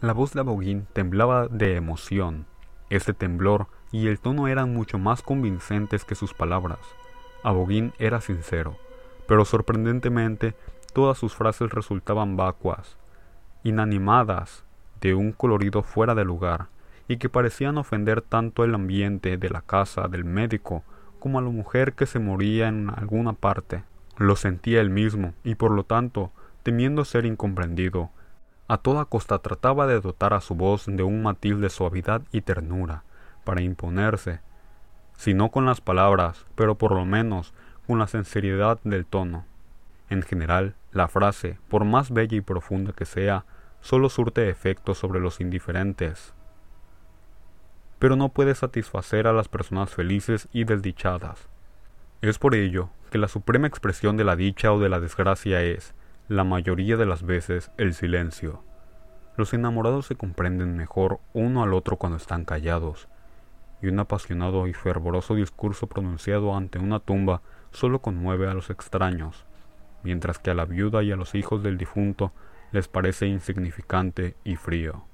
La 0.00 0.14
voz 0.14 0.32
de 0.32 0.40
Aboguín 0.40 0.88
temblaba 0.92 1.46
de 1.46 1.76
emoción. 1.76 2.46
Este 2.90 3.14
temblor 3.14 3.68
y 3.92 4.08
el 4.08 4.18
tono 4.18 4.48
eran 4.48 4.74
mucho 4.74 4.98
más 4.98 5.22
convincentes 5.22 6.04
que 6.04 6.16
sus 6.16 6.34
palabras. 6.34 6.80
Aboguín 7.44 7.92
era 8.00 8.20
sincero, 8.20 8.76
pero 9.28 9.44
sorprendentemente 9.44 10.56
todas 10.92 11.18
sus 11.18 11.36
frases 11.36 11.70
resultaban 11.70 12.36
vacuas, 12.36 12.96
inanimadas, 13.62 14.64
de 15.00 15.14
un 15.14 15.32
colorido 15.32 15.82
fuera 15.82 16.14
de 16.14 16.24
lugar, 16.24 16.66
y 17.08 17.16
que 17.16 17.28
parecían 17.28 17.78
ofender 17.78 18.22
tanto 18.22 18.64
el 18.64 18.74
ambiente 18.74 19.36
de 19.36 19.50
la 19.50 19.62
casa 19.62 20.08
del 20.08 20.24
médico 20.24 20.84
como 21.18 21.38
a 21.38 21.42
la 21.42 21.50
mujer 21.50 21.94
que 21.94 22.06
se 22.06 22.18
moría 22.18 22.68
en 22.68 22.90
alguna 22.90 23.32
parte. 23.32 23.82
Lo 24.16 24.36
sentía 24.36 24.80
él 24.80 24.90
mismo, 24.90 25.34
y 25.44 25.54
por 25.54 25.72
lo 25.72 25.84
tanto, 25.84 26.30
temiendo 26.62 27.04
ser 27.04 27.26
incomprendido, 27.26 28.10
a 28.68 28.78
toda 28.78 29.04
costa 29.04 29.38
trataba 29.40 29.86
de 29.86 30.00
dotar 30.00 30.32
a 30.34 30.40
su 30.40 30.54
voz 30.54 30.86
de 30.86 31.02
un 31.02 31.22
matiz 31.22 31.58
de 31.58 31.70
suavidad 31.70 32.22
y 32.30 32.42
ternura, 32.42 33.02
para 33.44 33.62
imponerse, 33.62 34.40
si 35.16 35.34
no 35.34 35.50
con 35.50 35.66
las 35.66 35.80
palabras, 35.80 36.46
pero 36.54 36.76
por 36.76 36.92
lo 36.92 37.04
menos 37.04 37.52
con 37.86 37.98
la 37.98 38.06
sinceridad 38.06 38.78
del 38.84 39.04
tono. 39.04 39.44
En 40.08 40.22
general, 40.22 40.74
la 40.92 41.08
frase, 41.08 41.58
por 41.68 41.84
más 41.84 42.10
bella 42.10 42.36
y 42.36 42.40
profunda 42.40 42.92
que 42.92 43.04
sea, 43.04 43.44
solo 43.80 44.08
surte 44.08 44.48
efecto 44.48 44.94
sobre 44.94 45.20
los 45.20 45.40
indiferentes. 45.40 46.34
Pero 47.98 48.16
no 48.16 48.30
puede 48.30 48.54
satisfacer 48.54 49.26
a 49.26 49.32
las 49.32 49.48
personas 49.48 49.94
felices 49.94 50.48
y 50.52 50.64
desdichadas. 50.64 51.48
Es 52.22 52.38
por 52.38 52.54
ello 52.54 52.90
que 53.10 53.18
la 53.18 53.28
suprema 53.28 53.66
expresión 53.66 54.16
de 54.16 54.24
la 54.24 54.36
dicha 54.36 54.72
o 54.72 54.80
de 54.80 54.88
la 54.88 55.00
desgracia 55.00 55.62
es, 55.62 55.94
la 56.28 56.44
mayoría 56.44 56.96
de 56.96 57.06
las 57.06 57.22
veces, 57.22 57.70
el 57.76 57.94
silencio. 57.94 58.62
Los 59.36 59.54
enamorados 59.54 60.06
se 60.06 60.16
comprenden 60.16 60.76
mejor 60.76 61.20
uno 61.32 61.62
al 61.62 61.72
otro 61.72 61.96
cuando 61.96 62.16
están 62.16 62.44
callados, 62.44 63.08
y 63.82 63.88
un 63.88 63.98
apasionado 63.98 64.66
y 64.66 64.74
fervoroso 64.74 65.34
discurso 65.34 65.86
pronunciado 65.86 66.54
ante 66.54 66.78
una 66.78 67.00
tumba 67.00 67.42
solo 67.70 68.00
conmueve 68.00 68.48
a 68.48 68.54
los 68.54 68.70
extraños, 68.70 69.46
mientras 70.02 70.38
que 70.38 70.50
a 70.50 70.54
la 70.54 70.64
viuda 70.64 71.02
y 71.02 71.12
a 71.12 71.16
los 71.16 71.34
hijos 71.34 71.62
del 71.62 71.78
difunto 71.78 72.32
les 72.72 72.88
parece 72.88 73.26
insignificante 73.26 74.36
y 74.44 74.56
frío. 74.56 75.04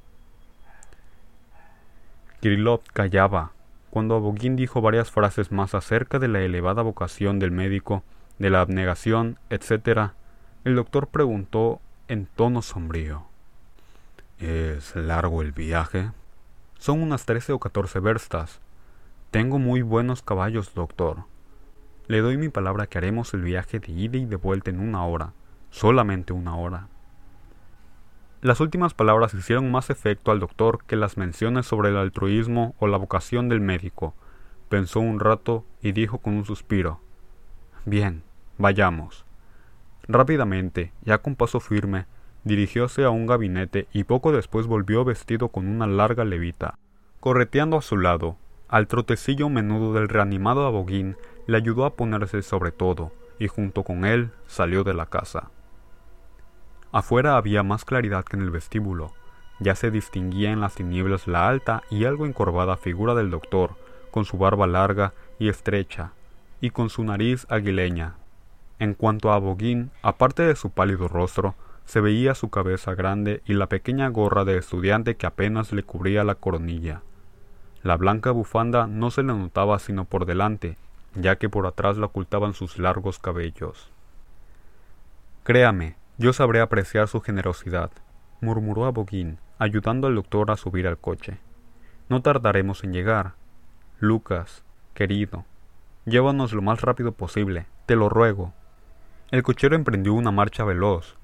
Kirillov 2.40 2.82
callaba 2.92 3.52
cuando 3.90 4.14
Aboguín 4.16 4.56
dijo 4.56 4.82
varias 4.82 5.10
frases 5.10 5.50
más 5.52 5.74
acerca 5.74 6.18
de 6.18 6.28
la 6.28 6.40
elevada 6.40 6.82
vocación 6.82 7.38
del 7.38 7.50
médico, 7.50 8.04
de 8.38 8.50
la 8.50 8.60
abnegación, 8.60 9.38
etc., 9.48 10.10
el 10.64 10.74
doctor 10.74 11.06
preguntó 11.06 11.80
en 12.08 12.26
tono 12.26 12.60
sombrío. 12.60 13.24
¿Es 14.38 14.94
largo 14.96 15.40
el 15.40 15.52
viaje? 15.52 16.10
Son 16.78 17.00
unas 17.00 17.24
trece 17.24 17.54
o 17.54 17.58
catorce 17.58 18.00
verstas. 18.00 18.60
Tengo 19.30 19.58
muy 19.58 19.80
buenos 19.80 20.20
caballos, 20.20 20.74
doctor. 20.74 21.24
Le 22.08 22.20
doy 22.20 22.36
mi 22.36 22.48
palabra 22.48 22.86
que 22.86 22.98
haremos 22.98 23.34
el 23.34 23.42
viaje 23.42 23.80
de 23.80 23.90
ida 23.90 24.16
y 24.16 24.26
de 24.26 24.36
vuelta 24.36 24.70
en 24.70 24.78
una 24.78 25.04
hora, 25.04 25.32
solamente 25.70 26.32
una 26.32 26.56
hora. 26.56 26.88
Las 28.42 28.60
últimas 28.60 28.94
palabras 28.94 29.34
hicieron 29.34 29.72
más 29.72 29.90
efecto 29.90 30.30
al 30.30 30.38
doctor 30.38 30.84
que 30.86 30.94
las 30.94 31.16
menciones 31.16 31.66
sobre 31.66 31.88
el 31.88 31.96
altruismo 31.96 32.76
o 32.78 32.86
la 32.86 32.96
vocación 32.96 33.48
del 33.48 33.60
médico. 33.60 34.14
Pensó 34.68 35.00
un 35.00 35.18
rato 35.18 35.64
y 35.82 35.90
dijo 35.90 36.18
con 36.18 36.34
un 36.34 36.44
suspiro 36.44 37.00
Bien, 37.86 38.22
vayamos. 38.56 39.24
Rápidamente, 40.06 40.92
ya 41.02 41.18
con 41.18 41.34
paso 41.34 41.58
firme, 41.58 42.06
dirigióse 42.44 43.02
a 43.02 43.10
un 43.10 43.26
gabinete 43.26 43.88
y 43.92 44.04
poco 44.04 44.30
después 44.30 44.68
volvió 44.68 45.04
vestido 45.04 45.48
con 45.48 45.66
una 45.66 45.88
larga 45.88 46.24
levita. 46.24 46.78
Correteando 47.18 47.76
a 47.76 47.82
su 47.82 47.96
lado, 47.96 48.36
al 48.68 48.86
trotecillo 48.86 49.48
menudo 49.48 49.92
del 49.92 50.08
reanimado 50.08 50.66
aboguín 50.66 51.16
le 51.46 51.56
ayudó 51.56 51.84
a 51.84 51.94
ponerse 51.94 52.42
sobre 52.42 52.72
todo, 52.72 53.12
y 53.38 53.48
junto 53.48 53.84
con 53.84 54.04
él 54.04 54.30
salió 54.46 54.84
de 54.84 54.94
la 54.94 55.06
casa. 55.06 55.50
Afuera 56.92 57.36
había 57.36 57.62
más 57.62 57.84
claridad 57.84 58.24
que 58.24 58.36
en 58.36 58.42
el 58.42 58.50
vestíbulo. 58.50 59.12
Ya 59.60 59.74
se 59.74 59.90
distinguía 59.90 60.50
en 60.50 60.60
las 60.60 60.74
tinieblas 60.74 61.26
la 61.26 61.48
alta 61.48 61.82
y 61.90 62.04
algo 62.04 62.26
encorvada 62.26 62.76
figura 62.76 63.14
del 63.14 63.30
doctor, 63.30 63.76
con 64.10 64.24
su 64.24 64.38
barba 64.38 64.66
larga 64.66 65.12
y 65.38 65.48
estrecha, 65.48 66.12
y 66.60 66.70
con 66.70 66.90
su 66.90 67.04
nariz 67.04 67.46
aguileña. 67.50 68.14
En 68.78 68.94
cuanto 68.94 69.32
a 69.32 69.38
Boguín, 69.38 69.90
aparte 70.02 70.42
de 70.42 70.56
su 70.56 70.70
pálido 70.70 71.08
rostro, 71.08 71.54
se 71.86 72.00
veía 72.00 72.34
su 72.34 72.50
cabeza 72.50 72.94
grande 72.94 73.42
y 73.46 73.54
la 73.54 73.68
pequeña 73.68 74.08
gorra 74.08 74.44
de 74.44 74.58
estudiante 74.58 75.16
que 75.16 75.26
apenas 75.26 75.72
le 75.72 75.82
cubría 75.82 76.24
la 76.24 76.34
coronilla. 76.34 77.02
La 77.82 77.96
blanca 77.96 78.32
bufanda 78.32 78.86
no 78.86 79.10
se 79.10 79.22
le 79.22 79.32
notaba 79.32 79.78
sino 79.78 80.04
por 80.04 80.26
delante, 80.26 80.76
ya 81.16 81.36
que 81.36 81.48
por 81.48 81.66
atrás 81.66 81.96
la 81.96 82.06
ocultaban 82.06 82.54
sus 82.54 82.78
largos 82.78 83.18
cabellos. 83.18 83.90
Créame, 85.44 85.96
yo 86.18 86.32
sabré 86.32 86.60
apreciar 86.60 87.08
su 87.08 87.20
generosidad, 87.20 87.90
murmuró 88.40 88.84
Aboguín, 88.84 89.38
ayudando 89.58 90.06
al 90.06 90.14
doctor 90.14 90.50
a 90.50 90.56
subir 90.56 90.86
al 90.86 90.98
coche. 90.98 91.38
No 92.08 92.22
tardaremos 92.22 92.84
en 92.84 92.92
llegar. 92.92 93.34
Lucas, 93.98 94.64
querido, 94.94 95.44
llévanos 96.04 96.52
lo 96.52 96.62
más 96.62 96.82
rápido 96.82 97.12
posible, 97.12 97.66
te 97.86 97.96
lo 97.96 98.08
ruego. 98.08 98.52
El 99.30 99.42
cochero 99.42 99.74
emprendió 99.74 100.14
una 100.14 100.30
marcha 100.30 100.64
veloz. 100.64 101.16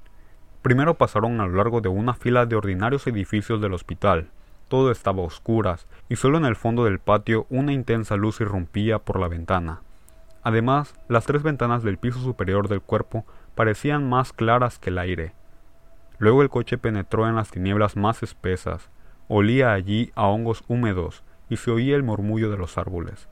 Primero 0.62 0.94
pasaron 0.94 1.40
a 1.40 1.46
lo 1.46 1.56
largo 1.56 1.80
de 1.80 1.88
una 1.88 2.14
fila 2.14 2.46
de 2.46 2.56
ordinarios 2.56 3.06
edificios 3.06 3.60
del 3.60 3.74
hospital. 3.74 4.30
Todo 4.72 4.90
estaba 4.90 5.22
a 5.22 5.26
oscuras, 5.26 5.86
y 6.08 6.16
solo 6.16 6.38
en 6.38 6.46
el 6.46 6.56
fondo 6.56 6.84
del 6.84 6.98
patio 6.98 7.46
una 7.50 7.74
intensa 7.74 8.16
luz 8.16 8.40
irrumpía 8.40 9.00
por 9.00 9.20
la 9.20 9.28
ventana. 9.28 9.82
Además, 10.42 10.94
las 11.08 11.26
tres 11.26 11.42
ventanas 11.42 11.82
del 11.82 11.98
piso 11.98 12.20
superior 12.20 12.68
del 12.68 12.80
cuerpo 12.80 13.26
parecían 13.54 14.08
más 14.08 14.32
claras 14.32 14.78
que 14.78 14.88
el 14.88 14.96
aire. 14.96 15.34
Luego 16.16 16.40
el 16.40 16.48
coche 16.48 16.78
penetró 16.78 17.28
en 17.28 17.34
las 17.34 17.50
tinieblas 17.50 17.98
más 17.98 18.22
espesas, 18.22 18.88
olía 19.28 19.74
allí 19.74 20.10
a 20.14 20.26
hongos 20.28 20.64
húmedos 20.68 21.22
y 21.50 21.58
se 21.58 21.70
oía 21.70 21.94
el 21.94 22.02
murmullo 22.02 22.50
de 22.50 22.56
los 22.56 22.78
árboles. 22.78 23.28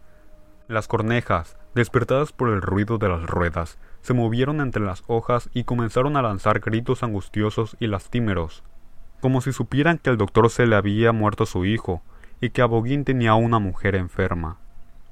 Las 0.68 0.88
cornejas, 0.88 1.56
despertadas 1.74 2.32
por 2.32 2.50
el 2.50 2.60
ruido 2.60 2.98
de 2.98 3.08
las 3.08 3.22
ruedas, 3.22 3.78
se 4.02 4.12
movieron 4.12 4.60
entre 4.60 4.84
las 4.84 5.04
hojas 5.06 5.48
y 5.54 5.64
comenzaron 5.64 6.18
a 6.18 6.22
lanzar 6.22 6.60
gritos 6.60 7.02
angustiosos 7.02 7.78
y 7.80 7.86
lastimeros, 7.86 8.62
como 9.20 9.40
si 9.40 9.52
supieran 9.52 9.98
que 9.98 10.10
al 10.10 10.16
doctor 10.16 10.50
se 10.50 10.66
le 10.66 10.76
había 10.76 11.12
muerto 11.12 11.46
su 11.46 11.64
hijo 11.64 12.02
y 12.40 12.50
que 12.50 12.62
Aboguín 12.62 13.04
tenía 13.04 13.34
una 13.34 13.58
mujer 13.58 13.94
enferma. 13.94 14.58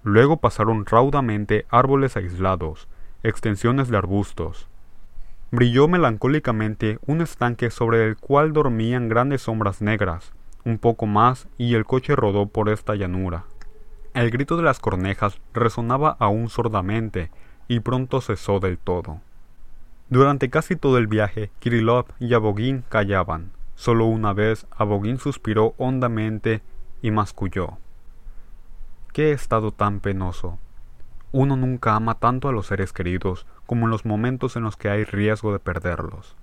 Luego 0.02 0.38
pasaron 0.38 0.86
raudamente 0.86 1.66
árboles 1.70 2.16
aislados, 2.16 2.88
extensiones 3.22 3.88
de 3.88 3.96
arbustos, 3.96 4.68
brilló 5.50 5.88
melancólicamente 5.88 6.98
un 7.06 7.20
estanque 7.22 7.70
sobre 7.70 8.06
el 8.06 8.16
cual 8.16 8.52
dormían 8.52 9.08
grandes 9.08 9.42
sombras 9.42 9.80
negras. 9.80 10.32
Un 10.64 10.78
poco 10.78 11.06
más 11.06 11.48
y 11.56 11.74
el 11.74 11.84
coche 11.84 12.14
rodó 12.16 12.46
por 12.46 12.68
esta 12.68 12.94
llanura. 12.94 13.44
El 14.14 14.30
grito 14.30 14.56
de 14.56 14.62
las 14.62 14.80
cornejas 14.80 15.38
resonaba 15.54 16.16
aún 16.18 16.48
sordamente 16.50 17.30
y 17.68 17.80
pronto 17.80 18.20
cesó 18.20 18.60
del 18.60 18.78
todo. 18.78 19.20
Durante 20.10 20.50
casi 20.50 20.76
todo 20.76 20.98
el 20.98 21.06
viaje, 21.06 21.50
Kirillov 21.60 22.06
y 22.18 22.34
Abogin 22.34 22.82
callaban. 22.88 23.50
Solo 23.78 24.06
una 24.06 24.32
vez 24.32 24.66
Abogin 24.76 25.18
suspiró 25.18 25.74
hondamente 25.78 26.62
y 27.00 27.12
masculló. 27.12 27.78
Qué 29.12 29.30
estado 29.30 29.70
tan 29.70 30.00
penoso. 30.00 30.58
Uno 31.30 31.56
nunca 31.56 31.94
ama 31.94 32.18
tanto 32.18 32.48
a 32.48 32.52
los 32.52 32.66
seres 32.66 32.92
queridos 32.92 33.46
como 33.66 33.86
en 33.86 33.92
los 33.92 34.04
momentos 34.04 34.56
en 34.56 34.64
los 34.64 34.76
que 34.76 34.88
hay 34.88 35.04
riesgo 35.04 35.52
de 35.52 35.60
perderlos. 35.60 36.34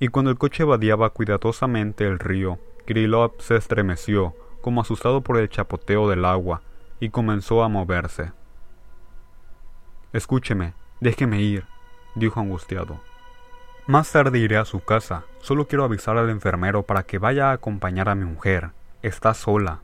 Y 0.00 0.08
cuando 0.08 0.32
el 0.32 0.36
coche 0.36 0.64
vadeaba 0.64 1.10
cuidadosamente 1.10 2.08
el 2.08 2.18
río, 2.18 2.58
Kirillov 2.88 3.34
se 3.38 3.54
estremeció, 3.54 4.34
como 4.62 4.80
asustado 4.80 5.20
por 5.20 5.38
el 5.38 5.48
chapoteo 5.48 6.08
del 6.08 6.24
agua, 6.24 6.62
y 6.98 7.10
comenzó 7.10 7.62
a 7.62 7.68
moverse. 7.68 8.32
Escúcheme, 10.12 10.74
déjeme 11.00 11.40
ir, 11.40 11.66
dijo 12.16 12.40
angustiado. 12.40 13.13
Más 13.86 14.10
tarde 14.10 14.38
iré 14.38 14.56
a 14.56 14.64
su 14.64 14.80
casa. 14.80 15.24
Solo 15.40 15.68
quiero 15.68 15.84
avisar 15.84 16.16
al 16.16 16.30
enfermero 16.30 16.84
para 16.84 17.02
que 17.02 17.18
vaya 17.18 17.50
a 17.50 17.52
acompañar 17.52 18.08
a 18.08 18.14
mi 18.14 18.24
mujer. 18.24 18.70
Está 19.02 19.34
sola. 19.34 19.82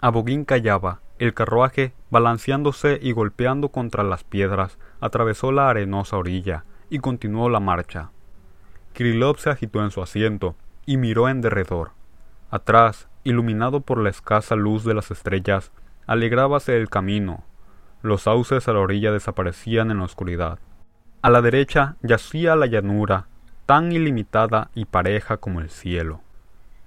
Aboguín 0.00 0.44
callaba, 0.44 1.02
el 1.20 1.34
carruaje, 1.34 1.94
balanceándose 2.10 2.98
y 3.00 3.12
golpeando 3.12 3.68
contra 3.68 4.02
las 4.02 4.24
piedras, 4.24 4.76
atravesó 5.00 5.52
la 5.52 5.70
arenosa 5.70 6.16
orilla 6.16 6.64
y 6.90 6.98
continuó 6.98 7.48
la 7.48 7.60
marcha. 7.60 8.10
Kirillov 8.92 9.38
se 9.38 9.50
agitó 9.50 9.80
en 9.84 9.92
su 9.92 10.02
asiento 10.02 10.56
y 10.86 10.96
miró 10.96 11.28
en 11.28 11.42
derredor. 11.42 11.92
Atrás, 12.50 13.08
iluminado 13.22 13.82
por 13.82 13.98
la 13.98 14.10
escasa 14.10 14.56
luz 14.56 14.82
de 14.82 14.94
las 14.94 15.12
estrellas, 15.12 15.70
alegrábase 16.08 16.76
el 16.76 16.90
camino. 16.90 17.44
Los 18.02 18.22
sauces 18.22 18.66
a 18.66 18.72
la 18.72 18.80
orilla 18.80 19.12
desaparecían 19.12 19.92
en 19.92 19.98
la 19.98 20.04
oscuridad. 20.04 20.58
A 21.24 21.30
la 21.30 21.40
derecha 21.40 21.96
yacía 22.02 22.54
la 22.54 22.66
llanura, 22.66 23.28
tan 23.64 23.92
ilimitada 23.92 24.68
y 24.74 24.84
pareja 24.84 25.38
como 25.38 25.62
el 25.62 25.70
cielo. 25.70 26.20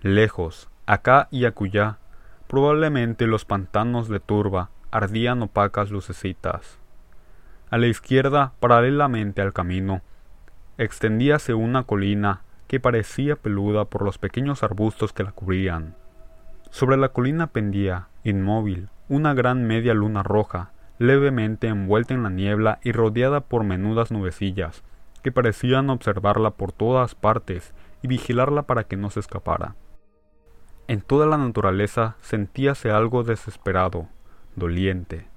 Lejos, 0.03 0.69
acá 0.85 1.27
y 1.31 1.45
acullá, 1.45 1.97
Probablemente 2.45 3.25
los 3.25 3.45
pantanos 3.45 4.09
de 4.09 4.19
turba 4.19 4.69
ardían 4.91 5.41
opacas 5.41 5.89
lucecitas. 5.89 6.77
A 7.71 7.79
la 7.79 7.87
izquierda, 7.87 8.53
paralelamente 8.59 9.41
al 9.41 9.53
camino, 9.53 10.03
extendíase 10.77 11.55
una 11.55 11.85
colina 11.85 12.41
que 12.67 12.79
parecía 12.79 13.37
peluda 13.37 13.85
por 13.85 14.03
los 14.03 14.19
pequeños 14.19 14.61
arbustos 14.61 15.13
que 15.13 15.23
la 15.23 15.31
cubrían. 15.31 15.95
Sobre 16.69 16.95
la 16.95 17.09
colina 17.09 17.47
pendía, 17.47 18.09
inmóvil, 18.23 18.89
una 19.09 19.33
gran 19.33 19.65
media 19.65 19.95
luna 19.95 20.21
roja, 20.21 20.73
levemente 20.99 21.67
envuelta 21.67 22.13
en 22.13 22.23
la 22.23 22.29
niebla 22.29 22.79
y 22.83 22.91
rodeada 22.91 23.41
por 23.41 23.63
menudas 23.63 24.11
nubecillas, 24.11 24.83
que 25.23 25.31
parecían 25.31 25.89
observarla 25.89 26.51
por 26.51 26.71
todas 26.71 27.15
partes 27.15 27.73
y 28.01 28.07
vigilarla 28.07 28.63
para 28.63 28.85
que 28.85 28.97
no 28.97 29.09
se 29.09 29.19
escapara. 29.19 29.75
En 30.87 31.01
toda 31.01 31.25
la 31.25 31.37
naturaleza 31.37 32.15
sentíase 32.21 32.91
algo 32.91 33.23
desesperado, 33.23 34.07
doliente. 34.55 35.27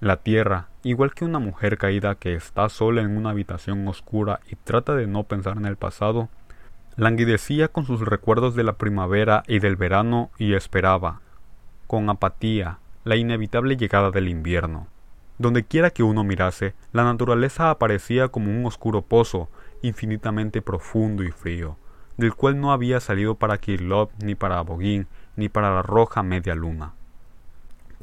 La 0.00 0.18
tierra, 0.18 0.68
igual 0.82 1.14
que 1.14 1.24
una 1.24 1.38
mujer 1.38 1.78
caída 1.78 2.14
que 2.14 2.34
está 2.34 2.68
sola 2.68 3.02
en 3.02 3.16
una 3.16 3.30
habitación 3.30 3.86
oscura 3.88 4.40
y 4.50 4.56
trata 4.56 4.94
de 4.94 5.06
no 5.06 5.24
pensar 5.24 5.56
en 5.56 5.66
el 5.66 5.76
pasado, 5.76 6.28
languidecía 6.96 7.68
con 7.68 7.84
sus 7.84 8.00
recuerdos 8.00 8.54
de 8.54 8.64
la 8.64 8.74
primavera 8.74 9.42
y 9.46 9.58
del 9.58 9.76
verano 9.76 10.30
y 10.38 10.54
esperaba, 10.54 11.20
con 11.86 12.10
apatía, 12.10 12.78
la 13.04 13.16
inevitable 13.16 13.76
llegada 13.76 14.10
del 14.10 14.28
invierno. 14.28 14.86
Donde 15.38 15.64
quiera 15.64 15.90
que 15.90 16.02
uno 16.02 16.22
mirase, 16.22 16.74
la 16.92 17.04
naturaleza 17.04 17.70
aparecía 17.70 18.28
como 18.28 18.50
un 18.50 18.66
oscuro 18.66 19.02
pozo, 19.02 19.48
infinitamente 19.82 20.60
profundo 20.60 21.22
y 21.22 21.30
frío, 21.30 21.76
del 22.18 22.34
cual 22.34 22.60
no 22.60 22.72
había 22.72 23.00
salido 23.00 23.36
para 23.36 23.56
Kirillov 23.56 24.10
ni 24.22 24.34
para 24.34 24.58
Abogin 24.58 25.06
ni 25.36 25.48
para 25.48 25.74
la 25.74 25.82
roja 25.82 26.22
media 26.22 26.54
luna. 26.54 26.92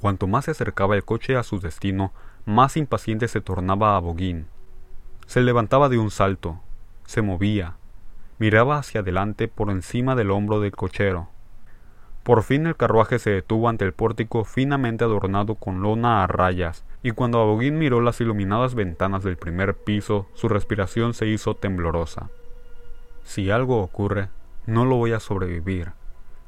Cuanto 0.02 0.26
más 0.28 0.46
se 0.46 0.52
acercaba 0.52 0.96
el 0.96 1.04
coche 1.04 1.36
a 1.36 1.44
su 1.44 1.60
destino, 1.60 2.12
más 2.46 2.78
impaciente 2.78 3.28
se 3.28 3.42
tornaba 3.42 3.96
Abogin. 3.96 4.48
Se 5.28 5.42
levantaba 5.42 5.90
de 5.90 6.00
un 6.00 6.10
salto, 6.10 6.60
se 7.06 7.22
movía, 7.22 7.76
miraba 8.40 8.78
hacia 8.78 9.02
adelante 9.02 9.48
por 9.48 9.70
encima 9.70 10.16
del 10.16 10.32
hombro 10.32 10.60
del 10.60 10.72
cochero. 10.72 11.30
Por 12.28 12.44
fin 12.44 12.68
el 12.68 12.76
carruaje 12.76 13.20
se 13.20 13.30
detuvo 13.30 13.70
ante 13.70 13.86
el 13.86 13.94
pórtico 13.94 14.44
finamente 14.44 15.06
adornado 15.06 15.56
con 15.56 15.82
lona 15.82 16.26
a 16.26 16.28
rayas, 16.28 16.84
y 17.02 17.12
cuando 17.12 17.40
Abogin 17.40 17.78
miró 17.78 18.02
las 18.02 18.20
iluminadas 18.20 18.76
ventanas 18.76 19.24
del 19.24 19.38
primer 19.38 19.76
piso, 19.76 20.28
su 20.34 20.50
respiración 20.50 21.14
se 21.14 21.26
hizo 21.28 21.56
temblorosa. 21.56 22.30
Si 23.24 23.50
algo 23.50 23.82
ocurre, 23.82 24.28
no 24.66 24.84
lo 24.84 24.98
voy 24.98 25.14
a 25.14 25.22
sobrevivir, 25.22 25.94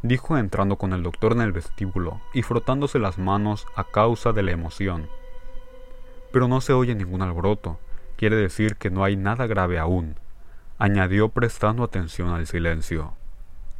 dijo 0.01 0.37
entrando 0.37 0.75
con 0.75 0.91
el 0.91 1.01
doctor 1.01 1.31
en 1.31 1.39
el 1.39 1.53
vestíbulo 1.53 2.19
y 2.33 2.41
frotándose 2.41 2.99
las 2.99 3.17
manos 3.17 3.65
a 3.77 3.85
causa 3.85 4.33
de 4.33 4.43
la 4.43 4.51
emoción. 4.51 5.07
Pero 6.33 6.49
no 6.49 6.59
se 6.59 6.73
oye 6.73 6.93
ningún 6.93 7.21
alboroto, 7.21 7.79
quiere 8.17 8.35
decir 8.35 8.75
que 8.75 8.89
no 8.89 9.05
hay 9.05 9.15
nada 9.15 9.47
grave 9.47 9.79
aún, 9.79 10.15
añadió 10.77 11.29
prestando 11.29 11.85
atención 11.85 12.31
al 12.31 12.47
silencio. 12.47 13.13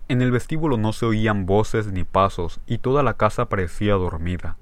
En 0.10 0.24
el 0.24 0.32
vestíbulo 0.32 0.78
no 0.78 0.91
se 0.91 1.06
oían 1.06 1.45
voces 1.45 1.91
ni 1.91 2.04
pasos 2.04 2.62
y 2.65 2.80
toda 2.80 3.04
la 3.04 3.13
casa 3.13 3.48
parecía 3.48 3.93
dormida, 3.93 4.58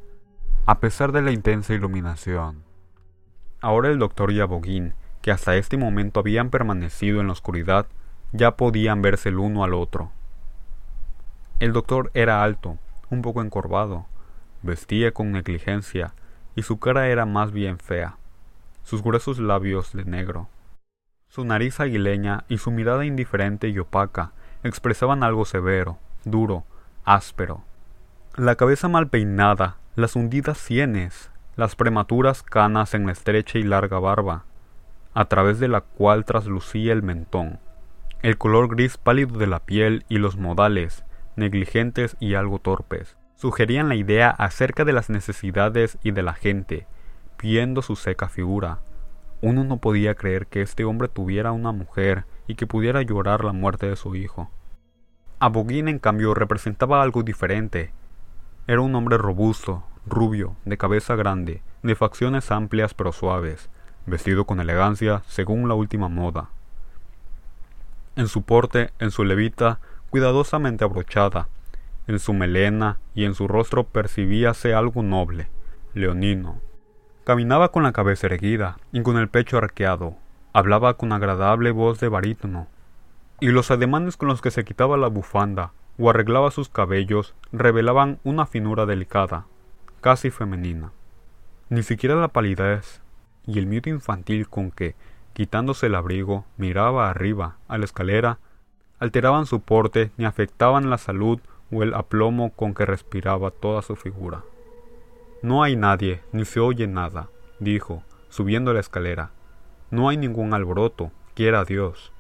a 0.66 0.82
pesar 0.82 1.14
de 1.14 1.22
la 1.22 1.32
intensa 1.32 1.74
iluminación. 1.74 2.66
Ahora 3.62 3.88
el 3.88 3.98
doctor 3.98 4.34
y 4.34 4.42
Aboguín, 4.42 4.94
que 5.22 5.32
hasta 5.32 5.56
este 5.56 5.78
momento 5.78 6.20
habían 6.20 6.50
permanecido 6.50 7.22
en 7.22 7.28
la 7.28 7.32
oscuridad, 7.32 7.88
ya 8.34 8.58
podían 8.58 9.02
verse 9.02 9.30
el 9.30 9.40
uno 9.40 9.64
al 9.64 9.74
otro. 9.74 10.12
El 11.62 11.72
doctor 11.72 12.12
era 12.14 12.44
alto, 12.44 12.78
un 13.10 13.22
poco 13.22 13.42
encorvado, 13.42 14.06
vestía 14.64 15.14
con 15.14 15.32
negligencia 15.32 16.14
y 16.58 16.64
su 16.64 16.78
cara 16.78 17.08
era 17.08 17.26
más 17.26 17.54
bien 17.54 17.80
fea, 17.80 18.18
sus 18.84 19.02
gruesos 19.02 19.40
labios 19.40 19.94
de 19.94 20.04
negro. 20.04 20.50
Su 21.30 21.46
nariz 21.46 21.80
aguileña 21.80 22.44
y 22.50 22.58
su 22.58 22.70
mirada 22.70 23.06
indiferente 23.06 23.70
y 23.70 23.80
opaca 23.80 24.34
expresaban 24.64 25.24
algo 25.24 25.46
severo, 25.46 25.98
duro, 26.24 26.64
áspero. 27.06 27.64
La 28.36 28.56
cabeza 28.56 28.88
mal 28.88 29.08
peinada, 29.08 29.78
las 29.96 30.16
hundidas 30.16 30.58
sienes, 30.58 31.32
las 31.56 31.76
prematuras 31.76 32.44
canas 32.44 32.94
en 32.94 33.06
la 33.06 33.12
estrecha 33.12 33.58
y 33.58 33.64
larga 33.64 34.00
barba, 34.00 34.46
a 35.14 35.26
través 35.26 35.60
de 35.60 35.68
la 35.68 35.82
cual 35.82 36.26
traslucía 36.26 36.94
el 36.94 37.02
mentón, 37.02 37.60
el 38.22 38.38
color 38.38 38.68
gris 38.68 38.98
pálido 38.98 39.40
de 39.40 39.48
la 39.48 39.60
piel 39.60 40.06
y 40.10 40.20
los 40.20 40.38
modales, 40.38 41.04
negligentes 41.36 42.16
y 42.20 42.36
algo 42.36 42.60
torpes, 42.60 43.18
sugerían 43.36 43.90
la 43.90 43.96
idea 43.96 44.30
acerca 44.30 44.86
de 44.86 44.94
las 44.94 45.10
necesidades 45.10 45.98
y 46.04 46.12
de 46.12 46.24
la 46.24 46.34
gente, 46.34 46.88
viendo 47.42 47.82
su 47.82 47.96
seca 47.96 48.30
figura. 48.30 48.80
Uno 49.42 49.64
no 49.64 49.78
podía 49.78 50.16
creer 50.16 50.48
que 50.48 50.62
este 50.62 50.84
hombre 50.84 51.08
tuviera 51.08 51.52
una 51.52 51.72
mujer 51.72 52.26
y 52.48 52.56
que 52.56 52.68
pudiera 52.68 53.02
llorar 53.02 53.44
la 53.44 53.54
muerte 53.54 53.88
de 53.88 53.96
su 53.96 54.16
hijo. 54.16 54.50
Abogín, 55.40 55.88
en 55.88 56.00
cambio, 56.00 56.34
representaba 56.34 57.02
algo 57.02 57.24
diferente. 57.24 57.92
Era 58.66 58.82
un 58.82 58.96
hombre 58.96 59.18
robusto, 59.18 59.84
rubio, 60.08 60.56
de 60.66 60.78
cabeza 60.78 61.16
grande, 61.16 61.62
de 61.84 61.96
facciones 61.96 62.52
amplias 62.52 62.94
pero 62.94 63.12
suaves, 63.12 63.70
vestido 64.06 64.46
con 64.46 64.60
elegancia 64.60 65.22
según 65.28 65.68
la 65.68 65.76
última 65.76 66.08
moda. 66.10 66.50
En 68.16 68.28
su 68.28 68.42
porte, 68.42 68.92
en 69.00 69.12
su 69.12 69.24
levita, 69.24 69.80
cuidadosamente 70.10 70.84
abrochada, 70.84 71.50
en 72.08 72.20
su 72.20 72.34
melena 72.34 72.98
y 73.14 73.26
en 73.26 73.36
su 73.36 73.48
rostro 73.48 73.84
percibíase 73.84 74.74
algo 74.74 75.04
noble, 75.04 75.50
leonino. 75.94 76.62
Caminaba 77.26 77.72
con 77.72 77.84
la 77.84 77.92
cabeza 77.92 78.28
erguida 78.28 78.78
y 78.92 79.02
con 79.02 79.18
el 79.18 79.28
pecho 79.28 79.58
arqueado, 79.58 80.16
hablaba 80.58 80.96
con 80.96 81.14
agradable 81.14 81.70
voz 81.70 82.00
de 82.00 82.10
barítono, 82.10 82.66
y 83.40 83.50
los 83.50 83.70
ademanes 83.70 84.18
con 84.18 84.28
los 84.28 84.42
que 84.42 84.50
se 84.50 84.66
quitaba 84.66 84.98
la 84.98 85.06
bufanda 85.06 85.72
o 86.00 86.10
arreglaba 86.10 86.50
sus 86.50 86.68
cabellos 86.68 87.36
revelaban 87.52 88.18
una 88.24 88.48
finura 88.48 88.88
delicada, 88.88 89.46
casi 90.02 90.32
femenina. 90.32 90.94
Ni 91.70 91.84
siquiera 91.84 92.16
la 92.16 92.30
palidez 92.30 93.04
y 93.46 93.60
el 93.60 93.68
miedo 93.68 93.92
infantil 93.92 94.50
con 94.50 94.72
que, 94.72 94.96
quitándose 95.34 95.86
el 95.86 95.96
abrigo, 95.96 96.46
miraba 96.58 97.12
arriba, 97.12 97.58
a 97.68 97.78
la 97.78 97.86
escalera, 97.86 98.40
alteraban 98.98 99.46
su 99.46 99.60
porte 99.60 100.10
ni 100.18 100.26
afectaban 100.26 100.90
la 100.90 100.98
salud 100.98 101.40
o 101.72 101.84
el 101.84 101.94
aplomo 101.94 102.50
con 102.50 102.74
que 102.74 102.88
respiraba 102.88 103.52
toda 103.52 103.84
su 103.84 103.96
figura. 103.96 104.42
No 105.44 105.62
hay 105.62 105.76
nadie, 105.76 106.24
ni 106.32 106.46
se 106.46 106.60
oye 106.60 106.88
nada, 106.88 107.30
dijo, 107.60 108.02
subiendo 108.30 108.74
la 108.74 108.80
escalera. 108.80 109.37
No 109.92 110.10
hay 110.10 110.18
ningún 110.18 110.54
alboroto, 110.54 111.12
quiera 111.36 111.64
Dios. 111.64 112.12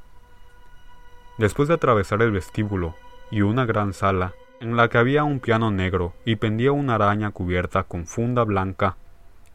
Después 1.38 1.68
de 1.68 1.76
atravesar 1.76 2.22
el 2.22 2.32
vestíbulo 2.32 2.96
y 3.32 3.42
una 3.42 3.66
gran 3.66 3.94
sala, 3.94 4.34
en 4.60 4.76
la 4.76 4.90
que 4.90 4.98
había 4.98 5.24
un 5.24 5.40
piano 5.40 5.70
negro 5.70 6.14
y 6.26 6.38
pendía 6.38 6.72
una 6.72 6.96
araña 6.96 7.32
cubierta 7.32 7.84
con 7.84 8.08
funda 8.08 8.44
blanca 8.44 8.98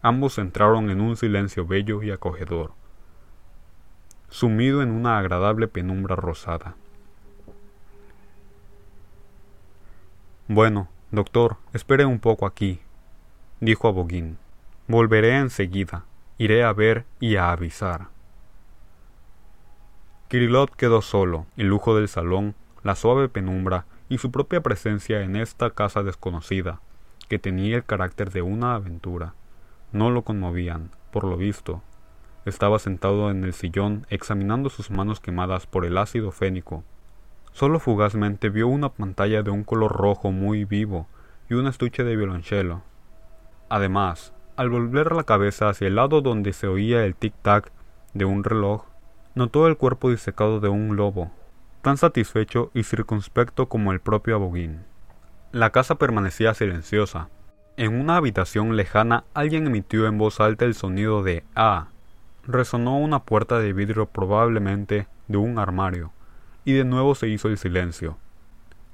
Ambos 0.05 0.39
entraron 0.39 0.91
en 0.91 1.01
un 1.01 1.17
silencio 1.17 1.65
bello 1.65 2.03
y 2.03 2.11
acogedor, 2.11 2.73
sumido 4.31 4.83
en 4.83 4.91
una 4.91 5.17
agradable 5.17 5.69
penumbra 5.69 6.17
rosada. 6.17 6.75
Bueno, 10.49 10.89
doctor, 11.13 11.57
espere 11.73 12.05
un 12.05 12.19
poco 12.19 12.47
aquí, 12.47 12.81
dijo 13.61 13.87
a. 13.87 14.39
Volveré 14.89 15.37
enseguida. 15.37 16.05
Iré 16.39 16.65
a 16.65 16.73
ver 16.73 17.05
y 17.21 17.37
a 17.37 17.53
avisar. 17.53 18.09
Kirillov 20.29 20.71
quedó 20.77 21.03
solo, 21.03 21.47
el 21.57 21.67
lujo 21.69 21.95
del 21.95 22.09
salón, 22.09 22.55
la 22.83 22.95
suave 22.95 23.29
penumbra 23.29 23.87
y 24.09 24.19
su 24.19 24.31
propia 24.31 24.63
presencia 24.63 25.23
en 25.23 25.37
esta 25.37 25.71
casa 25.71 26.03
desconocida, 26.03 26.81
que 27.29 27.39
tenía 27.39 27.77
el 27.77 27.85
carácter 27.85 28.31
de 28.31 28.43
una 28.43 28.75
aventura 28.75 29.35
no 29.93 30.11
lo 30.11 30.23
conmovían, 30.23 30.91
por 31.11 31.25
lo 31.25 31.37
visto. 31.37 31.83
Estaba 32.47 32.79
sentado 32.79 33.31
en 33.31 33.45
el 33.45 33.53
sillón 33.53 34.07
examinando 34.09 34.71
sus 34.71 34.91
manos 34.91 35.21
quemadas 35.21 35.67
por 35.67 35.85
el 35.85 35.99
ácido 35.99 36.33
fénico. 36.33 36.83
Solo 37.53 37.79
fugazmente 37.79 38.49
vio 38.49 38.69
una 38.69 38.89
pantalla 38.89 39.43
de 39.43 39.51
un 39.51 39.65
color 39.65 39.93
rojo 39.93 40.33
muy 40.33 40.65
vivo 40.65 41.07
y 41.51 41.55
un 41.55 41.67
estuche 41.67 42.05
de 42.05 42.17
violonchelo. 42.17 42.83
Además, 43.69 44.33
al 44.57 44.71
volver 44.71 45.13
la 45.13 45.25
cabeza 45.25 45.69
hacia 45.69 45.87
el 45.87 45.97
lado 45.97 46.21
donde 46.21 46.53
se 46.53 46.67
oía 46.67 47.05
el 47.05 47.17
tic-tac 47.17 47.71
de 48.15 48.25
un 48.25 48.45
reloj, 48.45 48.85
notó 49.35 49.67
el 49.67 49.77
cuerpo 49.77 50.11
disecado 50.11 50.61
de 50.61 50.69
un 50.69 50.97
lobo, 50.97 51.31
tan 51.81 51.97
satisfecho 51.97 52.71
y 52.75 52.83
circunspecto 52.85 53.69
como 53.69 53.93
el 53.93 54.01
propio 54.01 54.37
Aboguín. 54.37 54.85
La 55.53 55.71
casa 55.71 55.97
permanecía 55.97 56.55
silenciosa, 56.55 57.29
en 57.79 57.99
una 57.99 58.17
habitación 58.17 58.77
lejana 58.77 59.25
alguien 59.33 59.67
emitió 59.67 60.07
en 60.07 60.19
voz 60.19 60.41
alta 60.41 60.67
el 60.67 60.75
sonido 60.75 61.23
de 61.23 61.43
A. 61.55 61.89
Resonó 62.47 62.99
una 62.99 63.21
puerta 63.21 63.59
de 63.61 63.73
vidrio 63.73 64.07
probablemente 64.07 65.07
de 65.29 65.39
un 65.39 65.59
armario, 65.59 66.13
y 66.67 66.73
de 66.75 66.85
nuevo 66.85 67.15
se 67.15 67.29
hizo 67.29 67.49
el 67.49 67.57
silencio. 67.57 68.19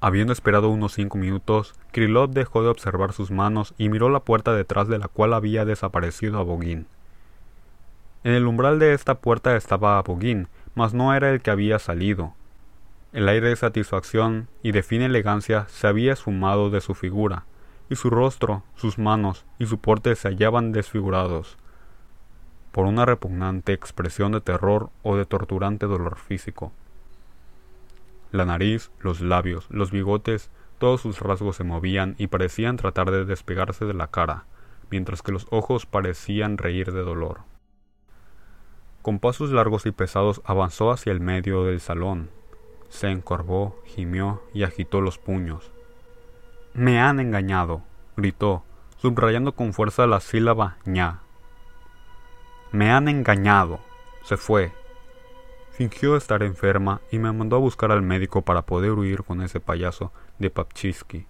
Habiendo 0.01 0.31
esperado 0.31 0.69
unos 0.69 0.93
cinco 0.93 1.17
minutos, 1.17 1.75
Krylov 1.91 2.29
dejó 2.29 2.63
de 2.63 2.69
observar 2.69 3.13
sus 3.13 3.31
manos 3.31 3.73
y 3.77 3.89
miró 3.89 4.09
la 4.09 4.21
puerta 4.21 4.53
detrás 4.53 4.87
de 4.87 4.97
la 4.97 5.07
cual 5.07 5.33
había 5.33 5.65
desaparecido 5.65 6.39
Abogin. 6.39 6.87
En 8.23 8.33
el 8.33 8.47
umbral 8.47 8.79
de 8.79 8.93
esta 8.93 9.15
puerta 9.15 9.55
estaba 9.55 9.97
Abogin, 9.97 10.47
mas 10.75 10.93
no 10.93 11.13
era 11.13 11.29
el 11.31 11.41
que 11.41 11.51
había 11.51 11.79
salido. 11.79 12.33
El 13.11 13.27
aire 13.27 13.49
de 13.49 13.55
satisfacción 13.55 14.47
y 14.63 14.71
de 14.71 14.83
fina 14.83 15.05
elegancia 15.05 15.65
se 15.67 15.87
había 15.87 16.13
esfumado 16.13 16.69
de 16.69 16.79
su 16.79 16.93
figura, 16.93 17.45
y 17.89 17.95
su 17.95 18.09
rostro, 18.09 18.63
sus 18.75 18.97
manos 18.97 19.45
y 19.57 19.65
su 19.65 19.79
porte 19.79 20.15
se 20.15 20.29
hallaban 20.29 20.71
desfigurados 20.71 21.57
por 22.71 22.85
una 22.85 23.05
repugnante 23.05 23.73
expresión 23.73 24.31
de 24.31 24.41
terror 24.41 24.89
o 25.03 25.17
de 25.17 25.25
torturante 25.25 25.85
dolor 25.85 26.17
físico. 26.17 26.71
La 28.31 28.45
nariz, 28.45 28.91
los 28.99 29.21
labios, 29.21 29.67
los 29.69 29.91
bigotes, 29.91 30.51
todos 30.77 31.01
sus 31.01 31.19
rasgos 31.19 31.55
se 31.57 31.63
movían 31.63 32.15
y 32.17 32.27
parecían 32.27 32.77
tratar 32.77 33.11
de 33.11 33.25
despegarse 33.25 33.85
de 33.85 33.93
la 33.93 34.07
cara, 34.07 34.45
mientras 34.89 35.21
que 35.21 35.31
los 35.31 35.47
ojos 35.49 35.85
parecían 35.85 36.57
reír 36.57 36.91
de 36.91 37.01
dolor. 37.01 37.41
Con 39.01 39.19
pasos 39.19 39.51
largos 39.51 39.85
y 39.85 39.91
pesados 39.91 40.41
avanzó 40.45 40.91
hacia 40.91 41.11
el 41.11 41.19
medio 41.19 41.63
del 41.63 41.79
salón. 41.79 42.29
Se 42.89 43.09
encorvó, 43.09 43.81
gimió 43.85 44.41
y 44.53 44.63
agitó 44.63 45.01
los 45.01 45.17
puños. 45.17 45.71
Me 46.73 46.99
han 46.99 47.19
engañado, 47.19 47.83
gritó, 48.15 48.63
subrayando 48.97 49.55
con 49.55 49.73
fuerza 49.73 50.05
la 50.05 50.19
sílaba 50.19 50.77
ña. 50.85 51.21
Me 52.71 52.91
han 52.91 53.07
engañado. 53.07 53.79
Se 54.23 54.37
fue. 54.37 54.71
Fingió 55.79 56.17
estar 56.17 56.43
enferma 56.43 56.99
y 57.09 57.19
me 57.19 57.31
mandó 57.31 57.55
a 57.55 57.59
buscar 57.59 57.93
al 57.93 58.01
médico 58.01 58.41
para 58.41 58.63
poder 58.63 58.91
huir 58.91 59.23
con 59.23 59.41
ese 59.41 59.61
payaso 59.61 60.11
de 60.37 60.49
Papchisky. 60.49 61.25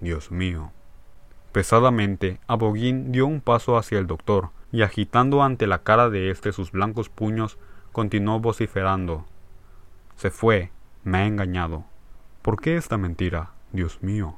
Dios 0.00 0.32
mío. 0.32 0.72
Pesadamente, 1.52 2.40
Abogín 2.48 3.12
dio 3.12 3.28
un 3.28 3.40
paso 3.40 3.78
hacia 3.78 4.00
el 4.00 4.08
doctor 4.08 4.50
y 4.72 4.82
agitando 4.82 5.44
ante 5.44 5.68
la 5.68 5.84
cara 5.84 6.10
de 6.10 6.32
éste 6.32 6.50
sus 6.50 6.72
blancos 6.72 7.10
puños, 7.10 7.58
continuó 7.92 8.40
vociferando. 8.40 9.24
Se 10.16 10.32
fue. 10.32 10.72
Me 11.04 11.18
ha 11.18 11.26
engañado. 11.26 11.84
¿Por 12.42 12.60
qué 12.60 12.76
esta 12.76 12.98
mentira? 12.98 13.52
Dios 13.70 14.02
mío. 14.02 14.36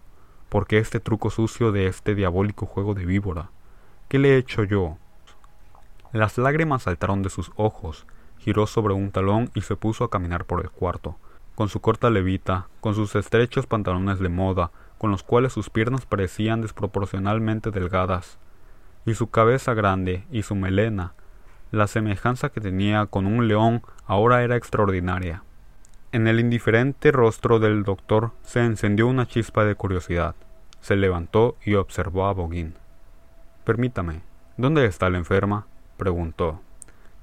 ¿Por 0.50 0.66
qué 0.66 0.76
este 0.76 1.00
truco 1.00 1.30
sucio 1.30 1.72
de 1.72 1.86
este 1.86 2.14
diabólico 2.14 2.66
juego 2.66 2.92
de 2.92 3.06
víbora? 3.06 3.48
¿Qué 4.08 4.18
le 4.18 4.34
he 4.34 4.36
hecho 4.36 4.64
yo? 4.64 4.98
Las 6.12 6.36
lágrimas 6.36 6.82
saltaron 6.82 7.22
de 7.22 7.30
sus 7.30 7.50
ojos, 7.56 8.06
giró 8.48 8.66
sobre 8.66 8.94
un 8.94 9.10
talón 9.10 9.50
y 9.54 9.60
se 9.60 9.76
puso 9.76 10.04
a 10.04 10.08
caminar 10.08 10.46
por 10.46 10.62
el 10.62 10.70
cuarto, 10.70 11.16
con 11.54 11.68
su 11.68 11.80
corta 11.82 12.08
levita, 12.08 12.66
con 12.80 12.94
sus 12.94 13.14
estrechos 13.14 13.66
pantalones 13.66 14.20
de 14.20 14.30
moda, 14.30 14.70
con 14.96 15.10
los 15.10 15.22
cuales 15.22 15.52
sus 15.52 15.68
piernas 15.68 16.06
parecían 16.06 16.62
desproporcionalmente 16.62 17.70
delgadas, 17.70 18.38
y 19.04 19.12
su 19.12 19.28
cabeza 19.28 19.74
grande 19.74 20.24
y 20.32 20.44
su 20.44 20.54
melena, 20.54 21.12
la 21.72 21.88
semejanza 21.88 22.48
que 22.48 22.62
tenía 22.62 23.04
con 23.04 23.26
un 23.26 23.48
león 23.48 23.82
ahora 24.06 24.42
era 24.42 24.56
extraordinaria. 24.56 25.42
En 26.12 26.26
el 26.26 26.40
indiferente 26.40 27.12
rostro 27.12 27.58
del 27.58 27.84
doctor 27.84 28.30
se 28.44 28.60
encendió 28.64 29.08
una 29.08 29.26
chispa 29.26 29.66
de 29.66 29.74
curiosidad. 29.74 30.36
Se 30.80 30.96
levantó 30.96 31.56
y 31.62 31.74
observó 31.74 32.24
a 32.24 32.32
Boguín. 32.32 32.76
Permítame, 33.64 34.22
¿dónde 34.56 34.86
está 34.86 35.10
la 35.10 35.18
enferma? 35.18 35.66
preguntó. 35.98 36.62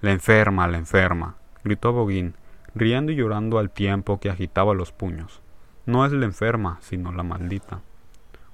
La 0.06 0.12
enferma, 0.12 0.68
la 0.68 0.78
enferma, 0.78 1.34
gritó 1.64 1.92
Boguín, 1.92 2.36
riendo 2.76 3.12
y 3.12 3.16
llorando 3.16 3.58
al 3.58 3.72
tiempo 3.72 4.20
que 4.20 4.30
agitaba 4.30 4.76
los 4.76 4.92
puños. 4.92 5.42
No 5.88 6.06
es 6.06 6.12
la 6.12 6.26
enferma, 6.26 6.78
sino 6.82 7.12
la 7.12 7.24
maldita. 7.24 7.82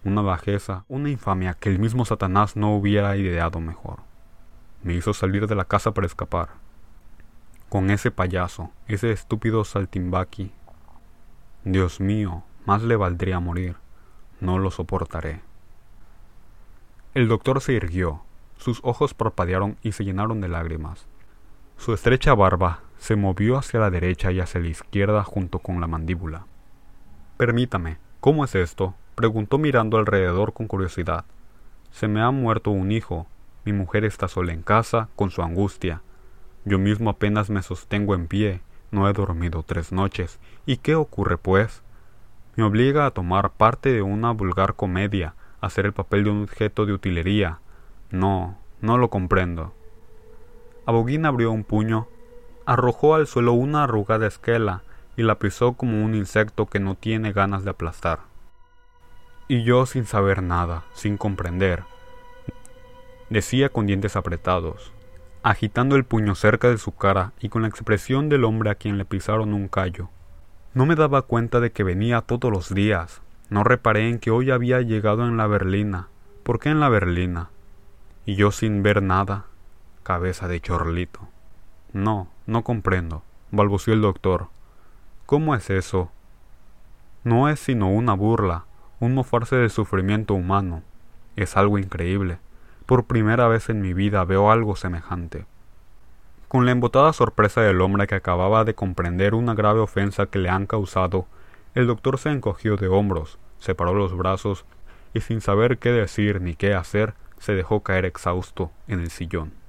Una 0.05 0.21
bajeza, 0.21 0.85
una 0.87 1.09
infamia 1.09 1.53
que 1.53 1.67
el 1.67 1.77
mismo 1.77 2.05
Satanás 2.05 2.55
no 2.55 2.73
hubiera 2.73 3.17
ideado 3.17 3.59
mejor. 3.59 3.99
Me 4.81 4.93
hizo 4.93 5.13
salir 5.13 5.45
de 5.45 5.55
la 5.55 5.65
casa 5.65 5.93
para 5.93 6.07
escapar 6.07 6.51
con 7.67 7.89
ese 7.89 8.11
payaso, 8.11 8.71
ese 8.87 9.11
estúpido 9.11 9.65
saltimbaqui. 9.65 10.53
Dios 11.65 11.99
mío, 11.99 12.43
más 12.65 12.81
le 12.81 12.95
valdría 12.95 13.41
morir. 13.41 13.75
No 14.39 14.57
lo 14.57 14.71
soportaré. 14.71 15.41
El 17.13 17.27
doctor 17.27 17.59
se 17.59 17.73
irguió, 17.73 18.21
sus 18.55 18.79
ojos 18.83 19.13
parpadearon 19.13 19.75
y 19.81 19.91
se 19.91 20.05
llenaron 20.05 20.39
de 20.39 20.47
lágrimas. 20.47 21.10
Su 21.81 21.95
estrecha 21.95 22.35
barba 22.35 22.81
se 22.99 23.15
movió 23.15 23.57
hacia 23.57 23.79
la 23.79 23.89
derecha 23.89 24.31
y 24.31 24.39
hacia 24.39 24.61
la 24.61 24.67
izquierda 24.67 25.23
junto 25.23 25.57
con 25.57 25.81
la 25.81 25.87
mandíbula. 25.87 26.45
Permítame, 27.37 27.97
¿cómo 28.19 28.45
es 28.45 28.53
esto? 28.53 28.93
preguntó 29.15 29.57
mirando 29.57 29.97
alrededor 29.97 30.53
con 30.53 30.67
curiosidad. 30.67 31.25
Se 31.89 32.07
me 32.07 32.21
ha 32.21 32.29
muerto 32.29 32.69
un 32.69 32.91
hijo. 32.91 33.25
Mi 33.65 33.73
mujer 33.73 34.05
está 34.05 34.27
sola 34.27 34.53
en 34.53 34.61
casa, 34.61 35.09
con 35.15 35.31
su 35.31 35.41
angustia. 35.41 36.03
Yo 36.65 36.77
mismo 36.77 37.09
apenas 37.09 37.49
me 37.49 37.63
sostengo 37.63 38.13
en 38.13 38.27
pie. 38.27 38.61
No 38.91 39.09
he 39.09 39.13
dormido 39.13 39.63
tres 39.63 39.91
noches. 39.91 40.39
¿Y 40.67 40.77
qué 40.77 40.93
ocurre, 40.93 41.39
pues? 41.39 41.81
Me 42.57 42.63
obliga 42.63 43.07
a 43.07 43.11
tomar 43.11 43.53
parte 43.53 43.91
de 43.91 44.03
una 44.03 44.29
vulgar 44.33 44.75
comedia, 44.75 45.33
a 45.61 45.65
hacer 45.65 45.87
el 45.87 45.93
papel 45.93 46.25
de 46.25 46.29
un 46.29 46.43
objeto 46.43 46.85
de 46.85 46.93
utilería. 46.93 47.57
No, 48.11 48.59
no 48.81 48.99
lo 48.99 49.09
comprendo. 49.09 49.73
Aboguín 50.85 51.25
abrió 51.25 51.51
un 51.51 51.63
puño, 51.63 52.07
arrojó 52.65 53.15
al 53.15 53.27
suelo 53.27 53.53
una 53.53 53.83
arrugada 53.83 54.27
esquela 54.27 54.83
y 55.15 55.23
la 55.23 55.39
pisó 55.39 55.73
como 55.73 56.03
un 56.03 56.15
insecto 56.15 56.65
que 56.65 56.79
no 56.79 56.95
tiene 56.95 57.33
ganas 57.33 57.63
de 57.63 57.71
aplastar. 57.71 58.19
Y 59.47 59.63
yo 59.63 59.85
sin 59.85 60.05
saber 60.05 60.41
nada, 60.41 60.83
sin 60.93 61.17
comprender, 61.17 61.83
decía 63.29 63.69
con 63.69 63.85
dientes 63.85 64.15
apretados, 64.15 64.91
agitando 65.43 65.95
el 65.95 66.03
puño 66.03 66.35
cerca 66.35 66.69
de 66.69 66.77
su 66.77 66.93
cara 66.95 67.33
y 67.39 67.49
con 67.49 67.61
la 67.61 67.67
expresión 67.67 68.29
del 68.29 68.43
hombre 68.43 68.69
a 68.69 68.75
quien 68.75 68.97
le 68.97 69.05
pisaron 69.05 69.53
un 69.53 69.67
callo. 69.67 70.09
No 70.73 70.85
me 70.85 70.95
daba 70.95 71.23
cuenta 71.23 71.59
de 71.59 71.71
que 71.71 71.83
venía 71.83 72.21
todos 72.21 72.51
los 72.51 72.73
días. 72.73 73.21
No 73.49 73.65
reparé 73.65 74.09
en 74.09 74.19
que 74.19 74.31
hoy 74.31 74.51
había 74.51 74.79
llegado 74.81 75.27
en 75.27 75.35
la 75.35 75.47
berlina. 75.47 76.07
¿Por 76.43 76.59
qué 76.59 76.69
en 76.69 76.79
la 76.79 76.87
berlina? 76.87 77.49
Y 78.25 78.35
yo 78.35 78.51
sin 78.51 78.81
ver 78.81 79.03
nada. 79.03 79.45
Cabeza 80.03 80.47
de 80.47 80.59
chorlito. 80.59 81.19
No, 81.93 82.27
no 82.47 82.63
comprendo, 82.63 83.21
balbució 83.51 83.93
el 83.93 84.01
doctor. 84.01 84.47
¿Cómo 85.27 85.53
es 85.53 85.69
eso? 85.69 86.09
No 87.23 87.49
es 87.49 87.59
sino 87.59 87.87
una 87.87 88.13
burla, 88.15 88.65
un 88.99 89.13
mofarse 89.13 89.57
del 89.57 89.69
sufrimiento 89.69 90.33
humano. 90.33 90.81
Es 91.35 91.55
algo 91.55 91.77
increíble. 91.77 92.39
Por 92.87 93.03
primera 93.03 93.47
vez 93.47 93.69
en 93.69 93.79
mi 93.79 93.93
vida 93.93 94.25
veo 94.25 94.51
algo 94.51 94.75
semejante. 94.75 95.45
Con 96.47 96.65
la 96.65 96.71
embotada 96.71 97.13
sorpresa 97.13 97.61
del 97.61 97.79
hombre 97.79 98.07
que 98.07 98.15
acababa 98.15 98.65
de 98.65 98.73
comprender 98.73 99.35
una 99.35 99.53
grave 99.53 99.81
ofensa 99.81 100.25
que 100.25 100.39
le 100.39 100.49
han 100.49 100.65
causado, 100.65 101.27
el 101.75 101.85
doctor 101.85 102.17
se 102.17 102.31
encogió 102.31 102.75
de 102.75 102.87
hombros, 102.87 103.37
separó 103.59 103.93
los 103.93 104.17
brazos 104.17 104.65
y 105.13 105.21
sin 105.21 105.41
saber 105.41 105.77
qué 105.77 105.91
decir 105.91 106.41
ni 106.41 106.55
qué 106.55 106.73
hacer, 106.73 107.13
se 107.37 107.53
dejó 107.53 107.81
caer 107.81 108.05
exhausto 108.05 108.71
en 108.87 108.99
el 108.99 109.11
sillón. 109.11 109.60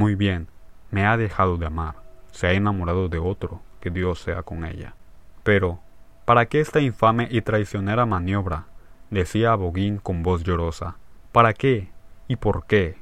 Muy 0.00 0.14
bien, 0.14 0.48
me 0.90 1.04
ha 1.04 1.18
dejado 1.18 1.58
de 1.58 1.66
amar, 1.66 1.96
se 2.30 2.46
ha 2.46 2.52
enamorado 2.54 3.10
de 3.10 3.18
otro, 3.18 3.60
que 3.80 3.90
Dios 3.90 4.18
sea 4.18 4.42
con 4.42 4.64
ella. 4.64 4.94
Pero, 5.42 5.80
¿Para 6.24 6.46
qué 6.46 6.60
esta 6.60 6.80
infame 6.80 7.28
y 7.30 7.42
traicionera 7.42 8.06
maniobra? 8.06 8.64
decía 9.10 9.54
Boguín 9.56 9.98
con 9.98 10.22
voz 10.22 10.42
llorosa. 10.42 10.96
¿Para 11.32 11.52
qué? 11.52 11.90
¿Y 12.28 12.36
por 12.36 12.64
qué? 12.64 12.96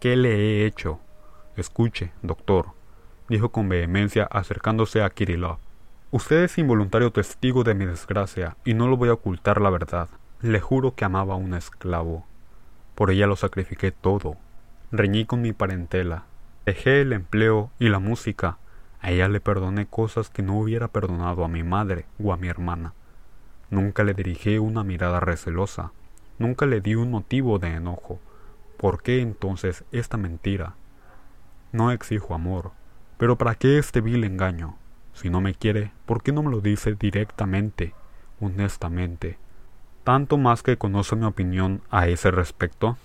¿Qué 0.00 0.16
le 0.16 0.36
he 0.36 0.64
hecho? 0.64 1.00
Escuche, 1.54 2.12
doctor, 2.22 2.68
dijo 3.28 3.50
con 3.50 3.68
vehemencia 3.68 4.24
acercándose 4.24 5.02
a 5.02 5.10
Kirillov. 5.10 5.58
Usted 6.12 6.44
es 6.44 6.56
involuntario 6.56 7.12
testigo 7.12 7.62
de 7.62 7.74
mi 7.74 7.84
desgracia, 7.84 8.56
y 8.64 8.72
no 8.72 8.88
lo 8.88 8.96
voy 8.96 9.10
a 9.10 9.20
ocultar 9.20 9.60
la 9.60 9.68
verdad. 9.68 10.08
Le 10.40 10.60
juro 10.60 10.94
que 10.94 11.04
amaba 11.04 11.34
a 11.34 11.36
un 11.36 11.52
esclavo. 11.52 12.24
Por 12.94 13.10
ella 13.10 13.26
lo 13.26 13.36
sacrifiqué 13.36 13.92
todo. 13.92 14.38
Reñí 14.90 15.26
con 15.26 15.42
mi 15.42 15.52
parentela. 15.52 16.24
Dejé 16.64 17.02
el 17.02 17.12
empleo 17.12 17.70
y 17.78 17.90
la 17.90 17.98
música 17.98 18.56
a 19.00 19.10
ella 19.10 19.28
le 19.28 19.38
perdoné 19.38 19.86
cosas 19.86 20.30
que 20.30 20.42
no 20.42 20.58
hubiera 20.58 20.88
perdonado 20.88 21.44
a 21.44 21.48
mi 21.48 21.62
madre 21.62 22.06
o 22.22 22.32
a 22.32 22.38
mi 22.38 22.48
hermana. 22.48 22.94
Nunca 23.68 24.02
le 24.02 24.14
dirigí 24.14 24.56
una 24.56 24.84
mirada 24.84 25.20
recelosa, 25.20 25.92
nunca 26.38 26.64
le 26.64 26.80
di 26.80 26.94
un 26.94 27.10
motivo 27.10 27.58
de 27.58 27.74
enojo. 27.74 28.18
¿Por 28.78 29.02
qué 29.02 29.20
entonces 29.20 29.84
esta 29.92 30.16
mentira? 30.16 30.74
No 31.70 31.92
exijo 31.92 32.34
amor, 32.34 32.72
pero 33.18 33.36
¿para 33.36 33.56
qué 33.56 33.78
este 33.78 34.00
vil 34.00 34.24
engaño? 34.24 34.76
Si 35.12 35.28
no 35.28 35.42
me 35.42 35.54
quiere, 35.54 35.92
¿por 36.06 36.22
qué 36.22 36.32
no 36.32 36.42
me 36.42 36.50
lo 36.50 36.62
dice 36.62 36.94
directamente, 36.94 37.92
honestamente? 38.40 39.36
Tanto 40.02 40.38
más 40.38 40.62
que 40.62 40.78
conoce 40.78 41.14
mi 41.14 41.26
opinión 41.26 41.82
a 41.90 42.08
ese 42.08 42.30
respecto. 42.30 42.96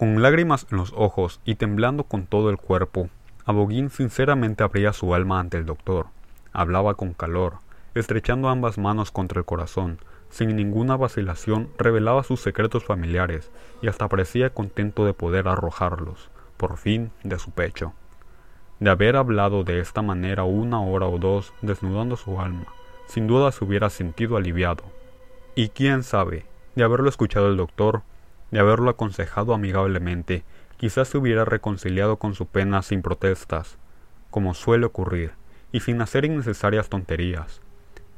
Con 0.00 0.22
lágrimas 0.22 0.66
en 0.70 0.78
los 0.78 0.94
ojos 0.96 1.42
y 1.44 1.56
temblando 1.56 2.04
con 2.04 2.24
todo 2.24 2.48
el 2.48 2.56
cuerpo, 2.56 3.10
Aboguín 3.44 3.90
sinceramente 3.90 4.64
abría 4.64 4.94
su 4.94 5.14
alma 5.14 5.40
ante 5.40 5.58
el 5.58 5.66
doctor. 5.66 6.06
Hablaba 6.54 6.94
con 6.94 7.12
calor, 7.12 7.58
estrechando 7.94 8.48
ambas 8.48 8.78
manos 8.78 9.10
contra 9.10 9.40
el 9.40 9.44
corazón, 9.44 9.98
sin 10.30 10.56
ninguna 10.56 10.96
vacilación 10.96 11.68
revelaba 11.76 12.22
sus 12.22 12.40
secretos 12.40 12.82
familiares 12.82 13.50
y 13.82 13.88
hasta 13.88 14.08
parecía 14.08 14.54
contento 14.54 15.04
de 15.04 15.12
poder 15.12 15.48
arrojarlos, 15.48 16.30
por 16.56 16.78
fin, 16.78 17.10
de 17.22 17.38
su 17.38 17.50
pecho. 17.50 17.92
De 18.78 18.88
haber 18.88 19.16
hablado 19.16 19.64
de 19.64 19.80
esta 19.80 20.00
manera 20.00 20.44
una 20.44 20.80
hora 20.80 21.08
o 21.08 21.18
dos, 21.18 21.52
desnudando 21.60 22.16
su 22.16 22.40
alma, 22.40 22.64
sin 23.06 23.26
duda 23.26 23.52
se 23.52 23.66
hubiera 23.66 23.90
sentido 23.90 24.38
aliviado. 24.38 24.82
Y 25.54 25.68
quién 25.68 26.04
sabe, 26.04 26.46
de 26.74 26.84
haberlo 26.84 27.10
escuchado 27.10 27.48
el 27.48 27.58
doctor, 27.58 28.00
de 28.50 28.60
haberlo 28.60 28.90
aconsejado 28.90 29.54
amigablemente 29.54 30.44
quizás 30.80 31.08
se 31.08 31.18
hubiera 31.18 31.44
reconciliado 31.44 32.16
con 32.16 32.34
su 32.34 32.46
pena 32.46 32.80
sin 32.80 33.02
protestas, 33.02 33.76
como 34.30 34.54
suele 34.54 34.86
ocurrir, 34.86 35.32
y 35.72 35.80
sin 35.80 36.00
hacer 36.00 36.24
innecesarias 36.24 36.88
tonterías. 36.88 37.60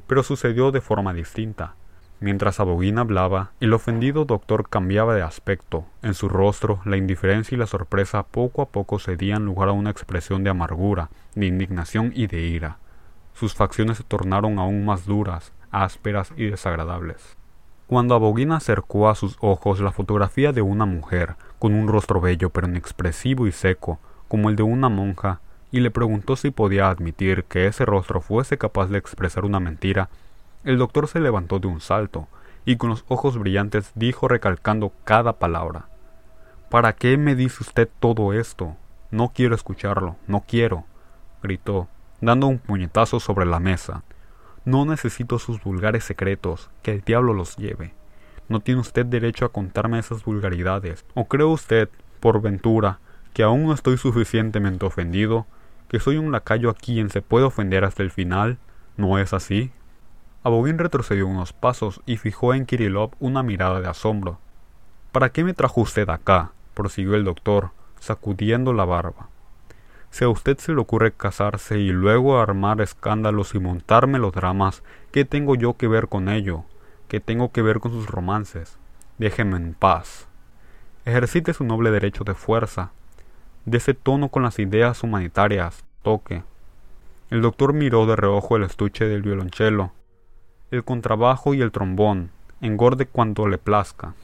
Pero 0.07 0.23
sucedió 0.23 0.71
de 0.71 0.81
forma 0.81 1.13
distinta. 1.13 1.75
Mientras 2.21 2.61
Aboguín 2.61 2.99
hablaba, 2.99 3.51
el 3.59 3.73
ofendido 3.73 4.25
doctor 4.25 4.69
cambiaba 4.69 5.17
de 5.17 5.23
aspecto. 5.23 5.87
En 6.03 6.15
su 6.15 6.29
rostro, 6.29 6.81
la 6.85 6.97
indiferencia 6.97 7.57
y 7.57 7.59
la 7.59 7.67
sorpresa 7.67 8.23
poco 8.23 8.63
a 8.63 8.69
poco 8.69 9.01
cedían 9.01 9.45
lugar 9.45 9.69
a 9.69 9.73
una 9.73 9.91
expresión 9.91 10.45
de 10.45 10.51
amargura, 10.51 11.11
de 11.35 11.47
indignación 11.47 12.13
y 12.15 12.29
de 12.29 12.43
ira. 12.43 12.79
Sus 13.35 13.55
facciones 13.55 13.97
se 13.97 14.05
tornaron 14.05 14.61
aún 14.61 14.85
más 14.85 15.05
duras, 15.05 15.53
ásperas 15.73 16.33
y 16.37 16.45
desagradables. 16.47 17.37
Cuando 17.93 18.15
Aboguín 18.15 18.53
acercó 18.53 19.11
a 19.11 19.15
sus 19.15 19.37
ojos 19.41 19.81
la 19.81 19.93
fotografía 19.93 20.53
de 20.53 20.63
una 20.63 20.87
mujer, 20.87 21.37
con 21.59 21.75
un 21.75 21.89
rostro 21.89 22.23
bello 22.23 22.49
pero 22.49 22.67
inexpresivo 22.67 23.47
y 23.47 23.53
seco, 23.53 23.99
como 24.29 24.49
el 24.49 24.57
de 24.57 24.63
una 24.63 24.89
monja, 24.89 25.43
y 25.71 25.81
le 25.81 25.91
preguntó 25.91 26.37
si 26.37 26.51
podía 26.51 26.89
admitir 26.89 27.45
que 27.45 27.67
ese 27.67 27.85
rostro 27.85 28.23
fuese 28.23 28.57
capaz 28.57 28.87
de 28.87 28.97
expresar 28.97 29.45
una 29.45 29.61
mentira, 29.61 30.09
el 30.65 30.79
doctor 30.79 31.07
se 31.07 31.21
levantó 31.21 31.59
de 31.59 31.67
un 31.67 31.83
salto, 31.83 32.29
y 32.65 32.77
con 32.77 32.89
los 32.89 33.05
ojos 33.09 33.37
brillantes 33.37 33.93
dijo 33.95 34.27
recalcando 34.27 34.91
cada 35.05 35.35
palabra. 35.35 35.85
¿Para 36.71 36.95
qué 36.95 37.19
me 37.19 37.35
dice 37.35 37.59
usted 37.61 37.91
todo 38.01 38.33
esto? 38.33 38.75
No 39.11 39.33
quiero 39.35 39.55
escucharlo, 39.55 40.17
no 40.27 40.45
quiero, 40.49 40.85
gritó, 41.43 41.89
dando 42.23 42.47
un 42.47 42.59
puñetazo 42.59 43.21
sobre 43.21 43.45
la 43.45 43.61
mesa. 43.61 44.03
No 44.65 44.85
necesito 44.85 45.41
sus 45.41 45.63
vulgares 45.63 46.05
secretos, 46.05 46.71
que 46.83 46.93
el 46.93 47.01
diablo 47.01 47.35
los 47.35 47.57
lleve. 47.57 47.95
No 48.49 48.61
tiene 48.61 48.81
usted 48.81 49.05
derecho 49.05 49.45
a 49.45 49.49
contarme 49.49 49.99
esas 49.99 50.25
vulgaridades. 50.25 51.05
¿O 51.15 51.27
cree 51.27 51.45
usted, 51.45 51.89
por 52.21 52.41
ventura, 52.41 53.01
que 53.33 53.43
aún 53.43 53.65
no 53.65 53.73
estoy 53.73 53.97
suficientemente 53.97 54.87
ofendido? 54.87 55.47
¿Que 55.89 55.99
soy 55.99 56.17
un 56.17 56.31
lacayo 56.31 56.71
a 56.71 56.75
quien 56.75 57.11
se 57.11 57.23
puede 57.23 57.45
ofender 57.45 57.85
hasta 57.85 58.05
el 58.05 58.13
final? 58.13 58.59
¿No 58.97 59.19
es 59.19 59.33
así? 59.33 59.73
Aboguín 60.45 60.79
retrocedió 60.79 61.27
unos 61.27 61.53
pasos 61.53 62.01
y 62.07 62.17
fijó 62.17 62.55
en 62.55 62.67
Kirillov 62.67 63.11
una 63.19 63.43
mirada 63.43 63.81
de 63.81 63.89
asombro. 63.89 64.39
¿Para 65.11 65.31
qué 65.31 65.43
me 65.43 65.55
trajo 65.55 65.81
usted 65.81 66.09
acá? 66.09 66.53
prosiguió 66.75 67.17
el 67.17 67.25
doctor, 67.25 67.71
sacudiendo 67.99 68.73
la 68.73 68.85
barba. 68.85 69.29
Si 70.13 70.25
a 70.25 70.29
usted 70.29 70.59
se 70.59 70.73
le 70.73 70.81
ocurre 70.81 71.11
casarse 71.11 71.81
y 71.81 71.89
luego 71.89 72.39
armar 72.39 72.81
escándalos 72.81 73.57
y 73.57 73.59
montar 73.59 74.07
melodramas, 74.07 74.85
¿qué 75.11 75.25
tengo 75.25 75.57
yo 75.57 75.77
que 75.77 75.89
ver 75.89 76.07
con 76.07 76.29
ello? 76.29 76.65
que 77.13 77.21
tengo 77.21 77.53
que 77.53 77.61
ver 77.61 77.79
con 77.79 77.93
sus 77.93 78.07
romances. 78.07 78.79
Déjeme 79.19 79.59
en 79.59 79.75
paz. 79.75 80.29
Ejercite 81.05 81.53
su 81.53 81.63
noble 81.63 81.91
derecho 81.91 82.25
de 82.25 82.33
fuerza. 82.33 82.93
De 83.67 83.77
ese 83.77 83.93
tono 83.93 84.31
con 84.31 84.43
las 84.43 84.59
ideas 84.59 85.03
humanitarias. 85.03 85.85
Toque. 86.03 86.43
El 87.29 87.43
doctor 87.43 87.75
miró 87.75 88.07
de 88.07 88.17
reojo 88.17 88.57
el 88.57 88.63
estuche 88.63 89.05
del 89.05 89.21
violonchelo, 89.21 89.93
el 90.71 90.85
contrabajo 90.85 91.53
y 91.53 91.61
el 91.61 91.71
trombón, 91.71 92.31
engorde 92.63 93.05
cuanto 93.05 93.47
le 93.47 93.59
plazca. 93.59 94.15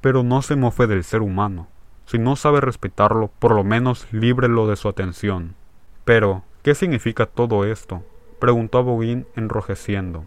Pero 0.00 0.22
no 0.22 0.40
se 0.40 0.56
mofe 0.56 0.86
del 0.86 1.04
ser 1.04 1.20
humano. 1.20 1.68
Si 2.08 2.18
no 2.18 2.36
sabe 2.36 2.62
respetarlo, 2.62 3.30
por 3.38 3.54
lo 3.54 3.64
menos 3.64 4.10
líbrelo 4.12 4.66
de 4.66 4.76
su 4.76 4.88
atención. 4.88 5.54
Pero, 6.06 6.42
¿qué 6.62 6.74
significa 6.74 7.26
todo 7.26 7.66
esto? 7.66 8.02
preguntó 8.40 8.82
Boguín 8.82 9.26
enrojeciendo. 9.36 10.24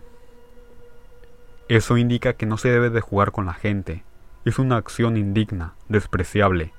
Eso 1.70 1.98
indica 1.98 2.34
que 2.34 2.46
no 2.46 2.58
se 2.58 2.70
debe 2.70 2.92
de 2.92 3.02
jugar 3.02 3.32
con 3.32 3.48
la 3.48 3.56
gente, 3.56 4.04
es 4.46 4.60
una 4.60 4.78
acción 4.78 5.18
indigna, 5.18 5.74
despreciable. 5.90 6.72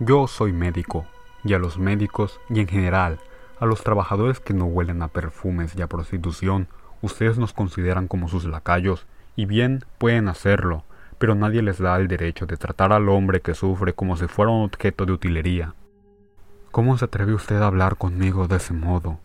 Yo 0.00 0.26
soy 0.26 0.52
médico, 0.52 1.06
y 1.44 1.54
a 1.54 1.60
los 1.60 1.78
médicos, 1.78 2.40
y 2.50 2.58
en 2.58 2.66
general, 2.66 3.20
a 3.60 3.66
los 3.66 3.84
trabajadores 3.84 4.40
que 4.40 4.54
no 4.54 4.64
huelen 4.64 5.02
a 5.02 5.08
perfumes 5.08 5.76
y 5.76 5.82
a 5.82 5.86
prostitución, 5.86 6.66
ustedes 7.00 7.38
nos 7.38 7.52
consideran 7.52 8.08
como 8.08 8.28
sus 8.28 8.44
lacayos, 8.44 9.06
y 9.36 9.46
bien 9.46 9.84
pueden 9.98 10.26
hacerlo, 10.26 10.82
pero 11.18 11.34
nadie 11.34 11.62
les 11.62 11.78
da 11.78 11.96
el 11.96 12.08
derecho 12.08 12.46
de 12.46 12.56
tratar 12.56 12.92
al 12.92 13.08
hombre 13.08 13.40
que 13.40 13.54
sufre 13.54 13.92
como 13.92 14.16
si 14.16 14.26
fuera 14.28 14.50
un 14.50 14.64
objeto 14.64 15.04
de 15.04 15.12
utilería. 15.12 15.74
¿Cómo 16.70 16.96
se 16.96 17.06
atreve 17.06 17.34
usted 17.34 17.60
a 17.60 17.66
hablar 17.66 17.96
conmigo 17.96 18.46
de 18.46 18.56
ese 18.56 18.74
modo? 18.74 19.18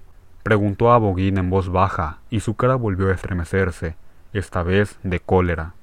preguntó 0.43 0.91
a 0.91 0.97
Boguín 0.97 1.37
en 1.37 1.49
voz 1.49 1.69
baja, 1.69 2.19
y 2.29 2.41
su 2.41 2.55
cara 2.55 2.75
volvió 2.75 3.09
a 3.09 3.13
estremecerse, 3.13 3.95
esta 4.33 4.63
vez 4.63 4.99
de 5.03 5.19
cólera. 5.19 5.73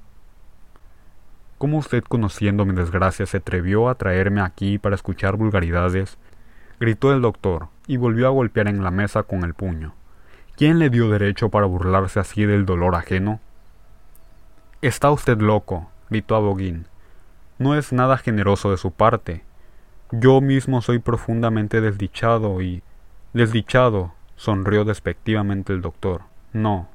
¿Cómo 1.57 1.77
usted, 1.77 2.03
conociendo 2.03 2.65
mi 2.65 2.73
desgracia, 2.73 3.25
se 3.25 3.37
atrevió 3.37 3.89
a 3.89 3.95
traerme 3.95 4.41
aquí 4.41 4.77
para 4.77 4.95
escuchar 4.95 5.35
vulgaridades? 5.35 6.17
gritó 6.79 7.13
el 7.13 7.21
doctor, 7.21 7.67
y 7.87 7.97
volvió 7.97 8.27
a 8.27 8.31
golpear 8.31 8.67
en 8.67 8.83
la 8.83 8.91
mesa 8.91 9.23
con 9.23 9.43
el 9.43 9.53
puño. 9.53 9.93
¿Quién 10.55 10.79
le 10.79 10.89
dio 10.89 11.09
derecho 11.09 11.49
para 11.49 11.67
burlarse 11.67 12.19
así 12.19 12.45
del 12.45 12.65
dolor 12.65 12.95
ajeno? 12.95 13.39
Está 14.81 15.11
usted 15.11 15.39
loco, 15.39 15.89
gritó 16.11 16.35
a 16.35 16.39
Boguín. 16.39 16.85
No 17.57 17.73
es 17.73 17.93
nada 17.93 18.17
generoso 18.17 18.69
de 18.69 18.77
su 18.77 18.91
parte. 18.91 19.43
Yo 20.11 20.41
mismo 20.41 20.81
soy 20.81 20.99
profundamente 20.99 21.79
desdichado 21.79 22.61
y... 22.61 22.83
Desdichado, 23.33 24.13
sonrió 24.35 24.83
despectivamente 24.83 25.71
el 25.71 25.81
doctor. 25.81 26.23
No, 26.51 26.89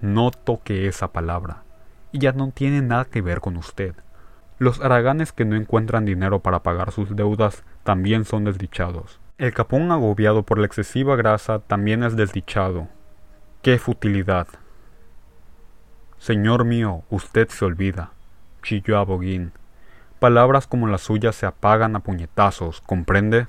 no 0.00 0.30
toque 0.30 0.88
esa 0.88 1.12
palabra. 1.12 1.64
Y 2.12 2.18
ya 2.20 2.32
no 2.32 2.50
tiene 2.50 2.80
nada 2.80 3.04
que 3.04 3.20
ver 3.20 3.40
con 3.40 3.58
usted. 3.58 3.94
Los 4.58 4.80
haraganes 4.80 5.32
que 5.32 5.44
no 5.44 5.54
encuentran 5.54 6.06
dinero 6.06 6.40
para 6.40 6.62
pagar 6.62 6.92
sus 6.92 7.14
deudas 7.14 7.64
también 7.82 8.24
son 8.24 8.44
desdichados. 8.44 9.20
El 9.36 9.52
capón 9.52 9.92
agobiado 9.92 10.44
por 10.44 10.58
la 10.58 10.66
excesiva 10.66 11.14
grasa 11.16 11.58
también 11.58 12.04
es 12.04 12.16
desdichado. 12.16 12.88
¡Qué 13.60 13.78
futilidad! 13.78 14.46
Señor 16.16 16.64
mío, 16.64 17.02
usted 17.10 17.48
se 17.48 17.64
olvida, 17.64 18.12
chilló 18.62 18.98
a 18.98 19.04
Boguín. 19.04 19.52
Palabras 20.18 20.66
como 20.66 20.86
las 20.86 21.02
suyas 21.02 21.34
se 21.34 21.46
apagan 21.46 21.96
a 21.96 22.00
puñetazos, 22.00 22.80
¿comprende? 22.80 23.48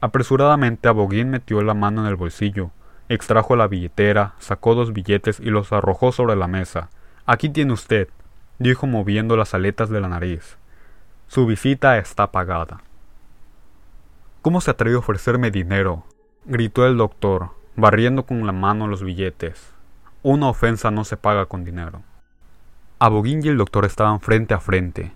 Apresuradamente 0.00 0.88
Aboguín 0.88 1.30
metió 1.30 1.62
la 1.62 1.74
mano 1.74 2.02
en 2.02 2.08
el 2.08 2.16
bolsillo, 2.16 2.70
extrajo 3.08 3.56
la 3.56 3.68
billetera, 3.68 4.34
sacó 4.38 4.74
dos 4.74 4.92
billetes 4.92 5.40
y 5.40 5.50
los 5.50 5.72
arrojó 5.72 6.12
sobre 6.12 6.36
la 6.36 6.48
mesa. 6.48 6.90
Aquí 7.26 7.48
tiene 7.48 7.72
usted, 7.72 8.08
dijo 8.58 8.86
moviendo 8.86 9.36
las 9.36 9.54
aletas 9.54 9.90
de 9.90 10.00
la 10.00 10.08
nariz. 10.08 10.56
Su 11.28 11.46
visita 11.46 11.98
está 11.98 12.30
pagada. 12.32 12.80
¿Cómo 14.42 14.60
se 14.60 14.70
atrevió 14.70 14.98
a 14.98 15.00
ofrecerme 15.00 15.50
dinero? 15.50 16.04
gritó 16.44 16.86
el 16.86 16.96
doctor, 16.96 17.50
barriendo 17.76 18.26
con 18.26 18.44
la 18.44 18.52
mano 18.52 18.88
los 18.88 19.02
billetes. 19.02 19.72
Una 20.22 20.48
ofensa 20.48 20.90
no 20.90 21.04
se 21.04 21.16
paga 21.16 21.46
con 21.46 21.64
dinero. 21.64 22.02
Aboguín 23.04 23.44
y 23.44 23.48
el 23.48 23.56
doctor 23.56 23.84
estaban 23.84 24.20
frente 24.20 24.54
a 24.54 24.60
frente, 24.60 25.10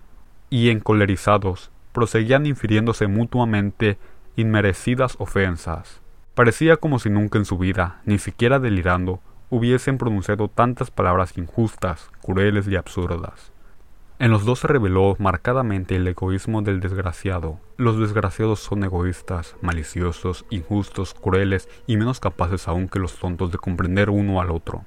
y 0.51 0.71
encolerizados 0.71 1.71
proseguían 1.93 2.45
infiriéndose 2.45 3.07
mutuamente 3.07 3.97
inmerecidas 4.35 5.15
ofensas. 5.21 6.01
Parecía 6.35 6.79
como 6.79 6.99
si 6.99 7.11
nunca 7.11 7.39
en 7.39 7.45
su 7.45 7.59
vida, 7.59 8.01
ni 8.05 8.19
siquiera 8.19 8.59
delirando, 8.59 9.21
hubiesen 9.51 9.99
pronunciado 9.99 10.49
tantas 10.49 10.91
palabras 10.91 11.39
injustas, 11.39 12.11
crueles 12.23 12.67
y 12.67 12.75
absurdas. 12.75 13.53
En 14.19 14.33
los 14.33 14.45
dos 14.45 14.59
se 14.59 14.67
reveló 14.67 15.15
marcadamente 15.21 15.95
el 15.95 16.09
egoísmo 16.09 16.63
del 16.63 16.81
desgraciado. 16.81 17.61
Los 17.77 18.01
desgraciados 18.01 18.59
son 18.59 18.83
egoístas, 18.83 19.55
maliciosos, 19.63 20.45
injustos, 20.51 21.15
crueles 21.15 21.69
y 21.87 21.97
menos 21.99 22.19
capaces 22.19 22.67
aún 22.67 22.89
que 22.89 22.99
los 22.99 23.15
tontos 23.15 23.53
de 23.53 23.59
comprender 23.59 24.11
uno 24.11 24.41
al 24.41 24.51
otro. 24.51 24.85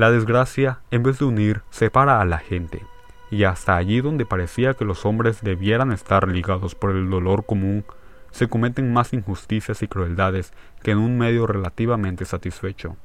La 0.00 0.10
desgracia, 0.10 0.78
en 0.90 1.02
vez 1.02 1.18
de 1.18 1.26
unir, 1.26 1.60
separa 1.68 2.22
a 2.22 2.24
la 2.24 2.38
gente, 2.38 2.82
y 3.30 3.44
hasta 3.44 3.76
allí 3.76 4.00
donde 4.00 4.24
parecía 4.24 4.72
que 4.72 4.86
los 4.86 5.04
hombres 5.04 5.42
debieran 5.42 5.92
estar 5.92 6.26
ligados 6.26 6.74
por 6.74 6.92
el 6.92 7.10
dolor 7.10 7.44
común, 7.44 7.84
se 8.30 8.48
cometen 8.48 8.94
más 8.94 9.12
injusticias 9.12 9.82
y 9.82 9.88
crueldades 9.88 10.54
que 10.82 10.92
en 10.92 10.98
un 11.00 11.18
medio 11.18 11.46
relativamente 11.46 12.24
satisfecho. 12.24 12.96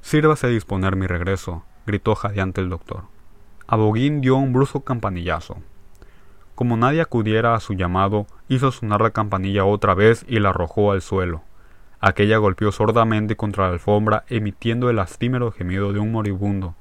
Sírvase 0.00 0.46
a 0.46 0.48
disponer 0.48 0.96
mi 0.96 1.06
regreso, 1.06 1.62
gritó 1.86 2.14
jadeante 2.14 2.62
el 2.62 2.70
doctor. 2.70 3.02
Aboguín 3.66 4.22
dio 4.22 4.36
un 4.36 4.54
brusco 4.54 4.80
campanillazo. 4.80 5.58
Como 6.54 6.78
nadie 6.78 7.02
acudiera 7.02 7.54
a 7.54 7.60
su 7.60 7.74
llamado, 7.74 8.26
hizo 8.48 8.72
sonar 8.72 9.02
la 9.02 9.10
campanilla 9.10 9.66
otra 9.66 9.92
vez 9.92 10.24
y 10.26 10.40
la 10.40 10.48
arrojó 10.48 10.92
al 10.92 11.02
suelo. 11.02 11.42
Aquella 12.00 12.38
golpeó 12.38 12.72
sordamente 12.72 13.36
contra 13.36 13.66
la 13.66 13.72
alfombra, 13.72 14.24
emitiendo 14.28 14.90
el 14.90 14.96
lastimero 14.96 15.50
gemido 15.50 15.92
de 15.92 15.98
un 15.98 16.12
moribundo. 16.12 16.74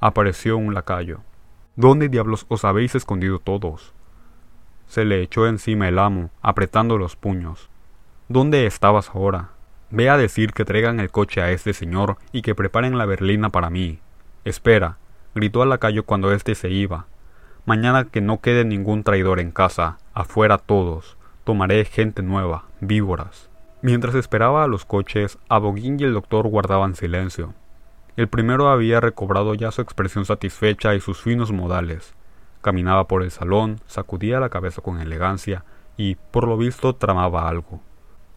Apareció 0.00 0.56
un 0.56 0.74
lacayo. 0.74 1.20
¿Dónde 1.76 2.08
diablos 2.08 2.44
os 2.48 2.64
habéis 2.64 2.94
escondido 2.94 3.38
todos? 3.38 3.94
Se 4.86 5.04
le 5.04 5.22
echó 5.22 5.46
encima 5.46 5.88
el 5.88 5.98
amo, 5.98 6.30
apretando 6.42 6.98
los 6.98 7.16
puños. 7.16 7.70
¿Dónde 8.28 8.66
estabas 8.66 9.10
ahora? 9.14 9.50
Ve 9.90 10.10
a 10.10 10.18
decir 10.18 10.52
que 10.52 10.64
traigan 10.64 11.00
el 11.00 11.10
coche 11.10 11.40
a 11.40 11.50
este 11.50 11.72
señor 11.72 12.16
y 12.32 12.42
que 12.42 12.54
preparen 12.54 12.98
la 12.98 13.06
berlina 13.06 13.50
para 13.50 13.70
mí. 13.70 14.00
Espera, 14.44 14.98
gritó 15.34 15.62
al 15.62 15.70
lacayo 15.70 16.04
cuando 16.04 16.32
éste 16.32 16.54
se 16.54 16.68
iba. 16.68 17.06
Mañana 17.64 18.04
que 18.04 18.20
no 18.20 18.40
quede 18.40 18.64
ningún 18.64 19.02
traidor 19.02 19.40
en 19.40 19.50
casa, 19.50 19.98
afuera 20.14 20.58
todos. 20.58 21.16
Tomaré 21.44 21.84
gente 21.84 22.22
nueva, 22.22 22.64
víboras. 22.80 23.47
Mientras 23.80 24.16
esperaba 24.16 24.64
a 24.64 24.66
los 24.66 24.84
coches, 24.84 25.38
Aboguín 25.48 26.00
y 26.00 26.04
el 26.04 26.12
doctor 26.12 26.48
guardaban 26.48 26.96
silencio. 26.96 27.54
El 28.16 28.26
primero 28.26 28.68
había 28.68 29.00
recobrado 29.00 29.54
ya 29.54 29.70
su 29.70 29.80
expresión 29.82 30.24
satisfecha 30.24 30.96
y 30.96 31.00
sus 31.00 31.22
finos 31.22 31.52
modales. 31.52 32.14
Caminaba 32.60 33.06
por 33.06 33.22
el 33.22 33.30
salón, 33.30 33.80
sacudía 33.86 34.40
la 34.40 34.48
cabeza 34.48 34.82
con 34.82 35.00
elegancia 35.00 35.64
y, 35.96 36.16
por 36.16 36.48
lo 36.48 36.56
visto, 36.56 36.96
tramaba 36.96 37.48
algo. 37.48 37.80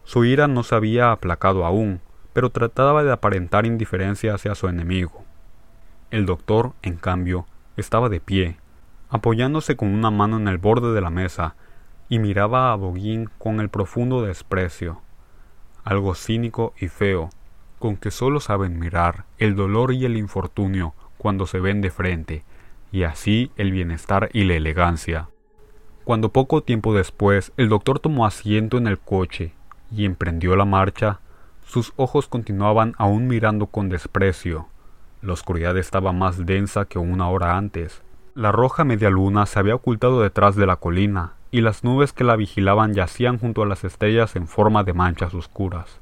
Su 0.04 0.24
ira 0.24 0.46
no 0.46 0.62
se 0.62 0.76
había 0.76 1.10
aplacado 1.10 1.66
aún, 1.66 2.00
pero 2.32 2.50
trataba 2.50 3.02
de 3.02 3.10
aparentar 3.10 3.66
indiferencia 3.66 4.34
hacia 4.34 4.54
su 4.54 4.68
enemigo. 4.68 5.24
El 6.12 6.24
doctor, 6.24 6.72
en 6.82 6.96
cambio, 6.96 7.46
estaba 7.76 8.08
de 8.08 8.20
pie, 8.20 8.58
apoyándose 9.10 9.76
con 9.76 9.88
una 9.88 10.12
mano 10.12 10.36
en 10.36 10.46
el 10.46 10.58
borde 10.58 10.92
de 10.92 11.00
la 11.00 11.10
mesa, 11.10 11.56
y 12.08 12.20
miraba 12.20 12.72
a 12.72 12.76
Boguín 12.76 13.28
con 13.38 13.58
el 13.60 13.70
profundo 13.70 14.22
desprecio, 14.22 15.00
algo 15.84 16.14
cínico 16.14 16.74
y 16.78 16.88
feo, 16.88 17.30
con 17.78 17.96
que 17.96 18.10
sólo 18.10 18.40
saben 18.40 18.78
mirar 18.78 19.24
el 19.38 19.56
dolor 19.56 19.92
y 19.92 20.04
el 20.04 20.16
infortunio 20.16 20.94
cuando 21.18 21.46
se 21.46 21.60
ven 21.60 21.80
de 21.80 21.90
frente, 21.90 22.44
y 22.90 23.04
así 23.04 23.50
el 23.56 23.72
bienestar 23.72 24.28
y 24.32 24.44
la 24.44 24.54
elegancia. 24.54 25.28
Cuando 26.04 26.30
poco 26.32 26.62
tiempo 26.62 26.94
después 26.94 27.52
el 27.56 27.68
doctor 27.68 28.00
tomó 28.00 28.26
asiento 28.26 28.76
en 28.76 28.86
el 28.86 28.98
coche 28.98 29.54
y 29.90 30.04
emprendió 30.04 30.56
la 30.56 30.64
marcha, 30.64 31.20
sus 31.64 31.92
ojos 31.96 32.28
continuaban 32.28 32.94
aún 32.98 33.28
mirando 33.28 33.66
con 33.66 33.88
desprecio. 33.88 34.66
La 35.20 35.32
oscuridad 35.32 35.76
estaba 35.78 36.12
más 36.12 36.44
densa 36.44 36.84
que 36.84 36.98
una 36.98 37.28
hora 37.28 37.56
antes. 37.56 38.02
La 38.34 38.50
roja 38.50 38.84
media 38.84 39.10
luna 39.10 39.46
se 39.46 39.58
había 39.58 39.76
ocultado 39.76 40.20
detrás 40.20 40.56
de 40.56 40.66
la 40.66 40.76
colina, 40.76 41.34
y 41.52 41.60
las 41.60 41.84
nubes 41.84 42.14
que 42.14 42.24
la 42.24 42.34
vigilaban 42.34 42.94
yacían 42.94 43.38
junto 43.38 43.62
a 43.62 43.66
las 43.66 43.84
estrellas 43.84 44.34
en 44.36 44.48
forma 44.48 44.82
de 44.82 44.94
manchas 44.94 45.34
oscuras. 45.34 46.00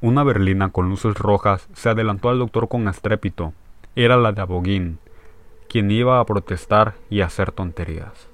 Una 0.00 0.24
berlina 0.24 0.70
con 0.70 0.90
luces 0.90 1.14
rojas 1.14 1.68
se 1.74 1.88
adelantó 1.88 2.28
al 2.28 2.40
doctor 2.40 2.68
con 2.68 2.88
estrépito. 2.88 3.54
Era 3.94 4.16
la 4.16 4.32
de 4.32 4.42
Aboguín, 4.42 4.98
quien 5.68 5.92
iba 5.92 6.18
a 6.18 6.26
protestar 6.26 6.94
y 7.08 7.20
hacer 7.20 7.52
tonterías. 7.52 8.28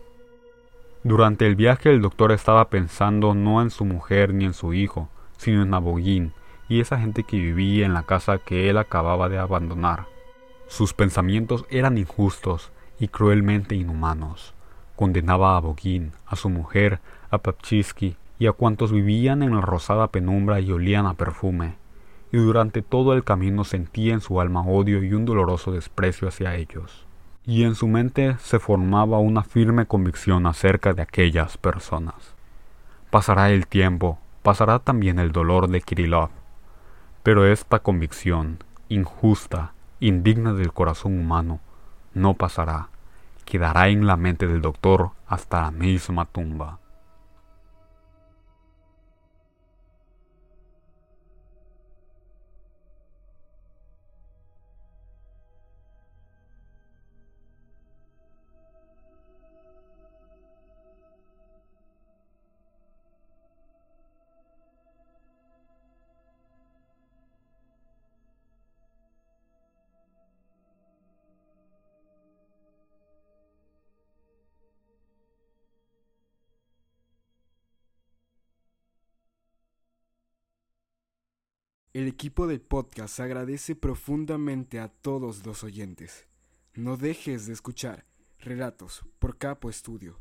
Durante 1.04 1.46
el 1.46 1.56
viaje 1.56 1.90
el 1.90 2.00
doctor 2.00 2.32
estaba 2.32 2.70
pensando 2.70 3.34
no 3.34 3.60
en 3.60 3.70
su 3.70 3.84
mujer 3.84 4.32
ni 4.32 4.46
en 4.46 4.54
su 4.54 4.72
hijo, 4.72 5.10
sino 5.36 5.62
en 5.62 5.74
Aboguín 5.74 6.32
y 6.70 6.80
esa 6.80 6.98
gente 6.98 7.22
que 7.22 7.36
vivía 7.36 7.84
en 7.84 7.92
la 7.92 8.04
casa 8.04 8.38
que 8.38 8.70
él 8.70 8.78
acababa 8.78 9.28
de 9.28 9.38
abandonar. 9.38 10.06
Sus 10.68 10.94
pensamientos 10.94 11.66
eran 11.68 11.98
injustos 11.98 12.72
y 12.98 13.08
cruelmente 13.08 13.74
inhumanos. 13.74 14.54
Condenaba 14.98 15.52
a 15.52 15.58
Aboguín, 15.58 16.10
a 16.26 16.34
su 16.34 16.50
mujer, 16.50 16.98
a 17.30 17.38
Papchisky 17.38 18.16
y 18.40 18.48
a 18.48 18.52
cuantos 18.52 18.90
vivían 18.90 19.44
en 19.44 19.54
la 19.54 19.60
rosada 19.60 20.08
penumbra 20.08 20.58
y 20.58 20.72
olían 20.72 21.06
a 21.06 21.14
perfume, 21.14 21.76
y 22.32 22.38
durante 22.38 22.82
todo 22.82 23.12
el 23.12 23.22
camino 23.22 23.62
sentía 23.62 24.12
en 24.12 24.20
su 24.20 24.40
alma 24.40 24.62
odio 24.62 25.04
y 25.04 25.14
un 25.14 25.24
doloroso 25.24 25.70
desprecio 25.70 26.26
hacia 26.26 26.56
ellos. 26.56 27.06
Y 27.46 27.62
en 27.62 27.76
su 27.76 27.86
mente 27.86 28.38
se 28.40 28.58
formaba 28.58 29.20
una 29.20 29.44
firme 29.44 29.86
convicción 29.86 30.48
acerca 30.48 30.94
de 30.94 31.02
aquellas 31.02 31.56
personas. 31.58 32.34
Pasará 33.08 33.50
el 33.50 33.68
tiempo, 33.68 34.18
pasará 34.42 34.80
también 34.80 35.20
el 35.20 35.30
dolor 35.30 35.68
de 35.68 35.80
Kirillov, 35.80 36.30
pero 37.22 37.46
esta 37.46 37.78
convicción, 37.78 38.64
injusta, 38.88 39.74
indigna 40.00 40.54
del 40.54 40.72
corazón 40.72 41.20
humano, 41.20 41.60
no 42.14 42.34
pasará. 42.34 42.88
Quedará 43.48 43.88
en 43.88 44.06
la 44.06 44.16
mente 44.16 44.46
del 44.46 44.60
doctor 44.60 45.12
hasta 45.26 45.62
la 45.62 45.70
misma 45.70 46.26
tumba. 46.26 46.78
El 81.98 82.06
equipo 82.06 82.46
del 82.46 82.60
podcast 82.60 83.18
agradece 83.18 83.74
profundamente 83.74 84.78
a 84.78 84.86
todos 84.86 85.44
los 85.44 85.64
oyentes. 85.64 86.28
No 86.74 86.96
dejes 86.96 87.46
de 87.46 87.52
escuchar 87.52 88.06
Relatos 88.38 89.04
por 89.18 89.36
Capo 89.36 89.68
Estudio. 89.68 90.20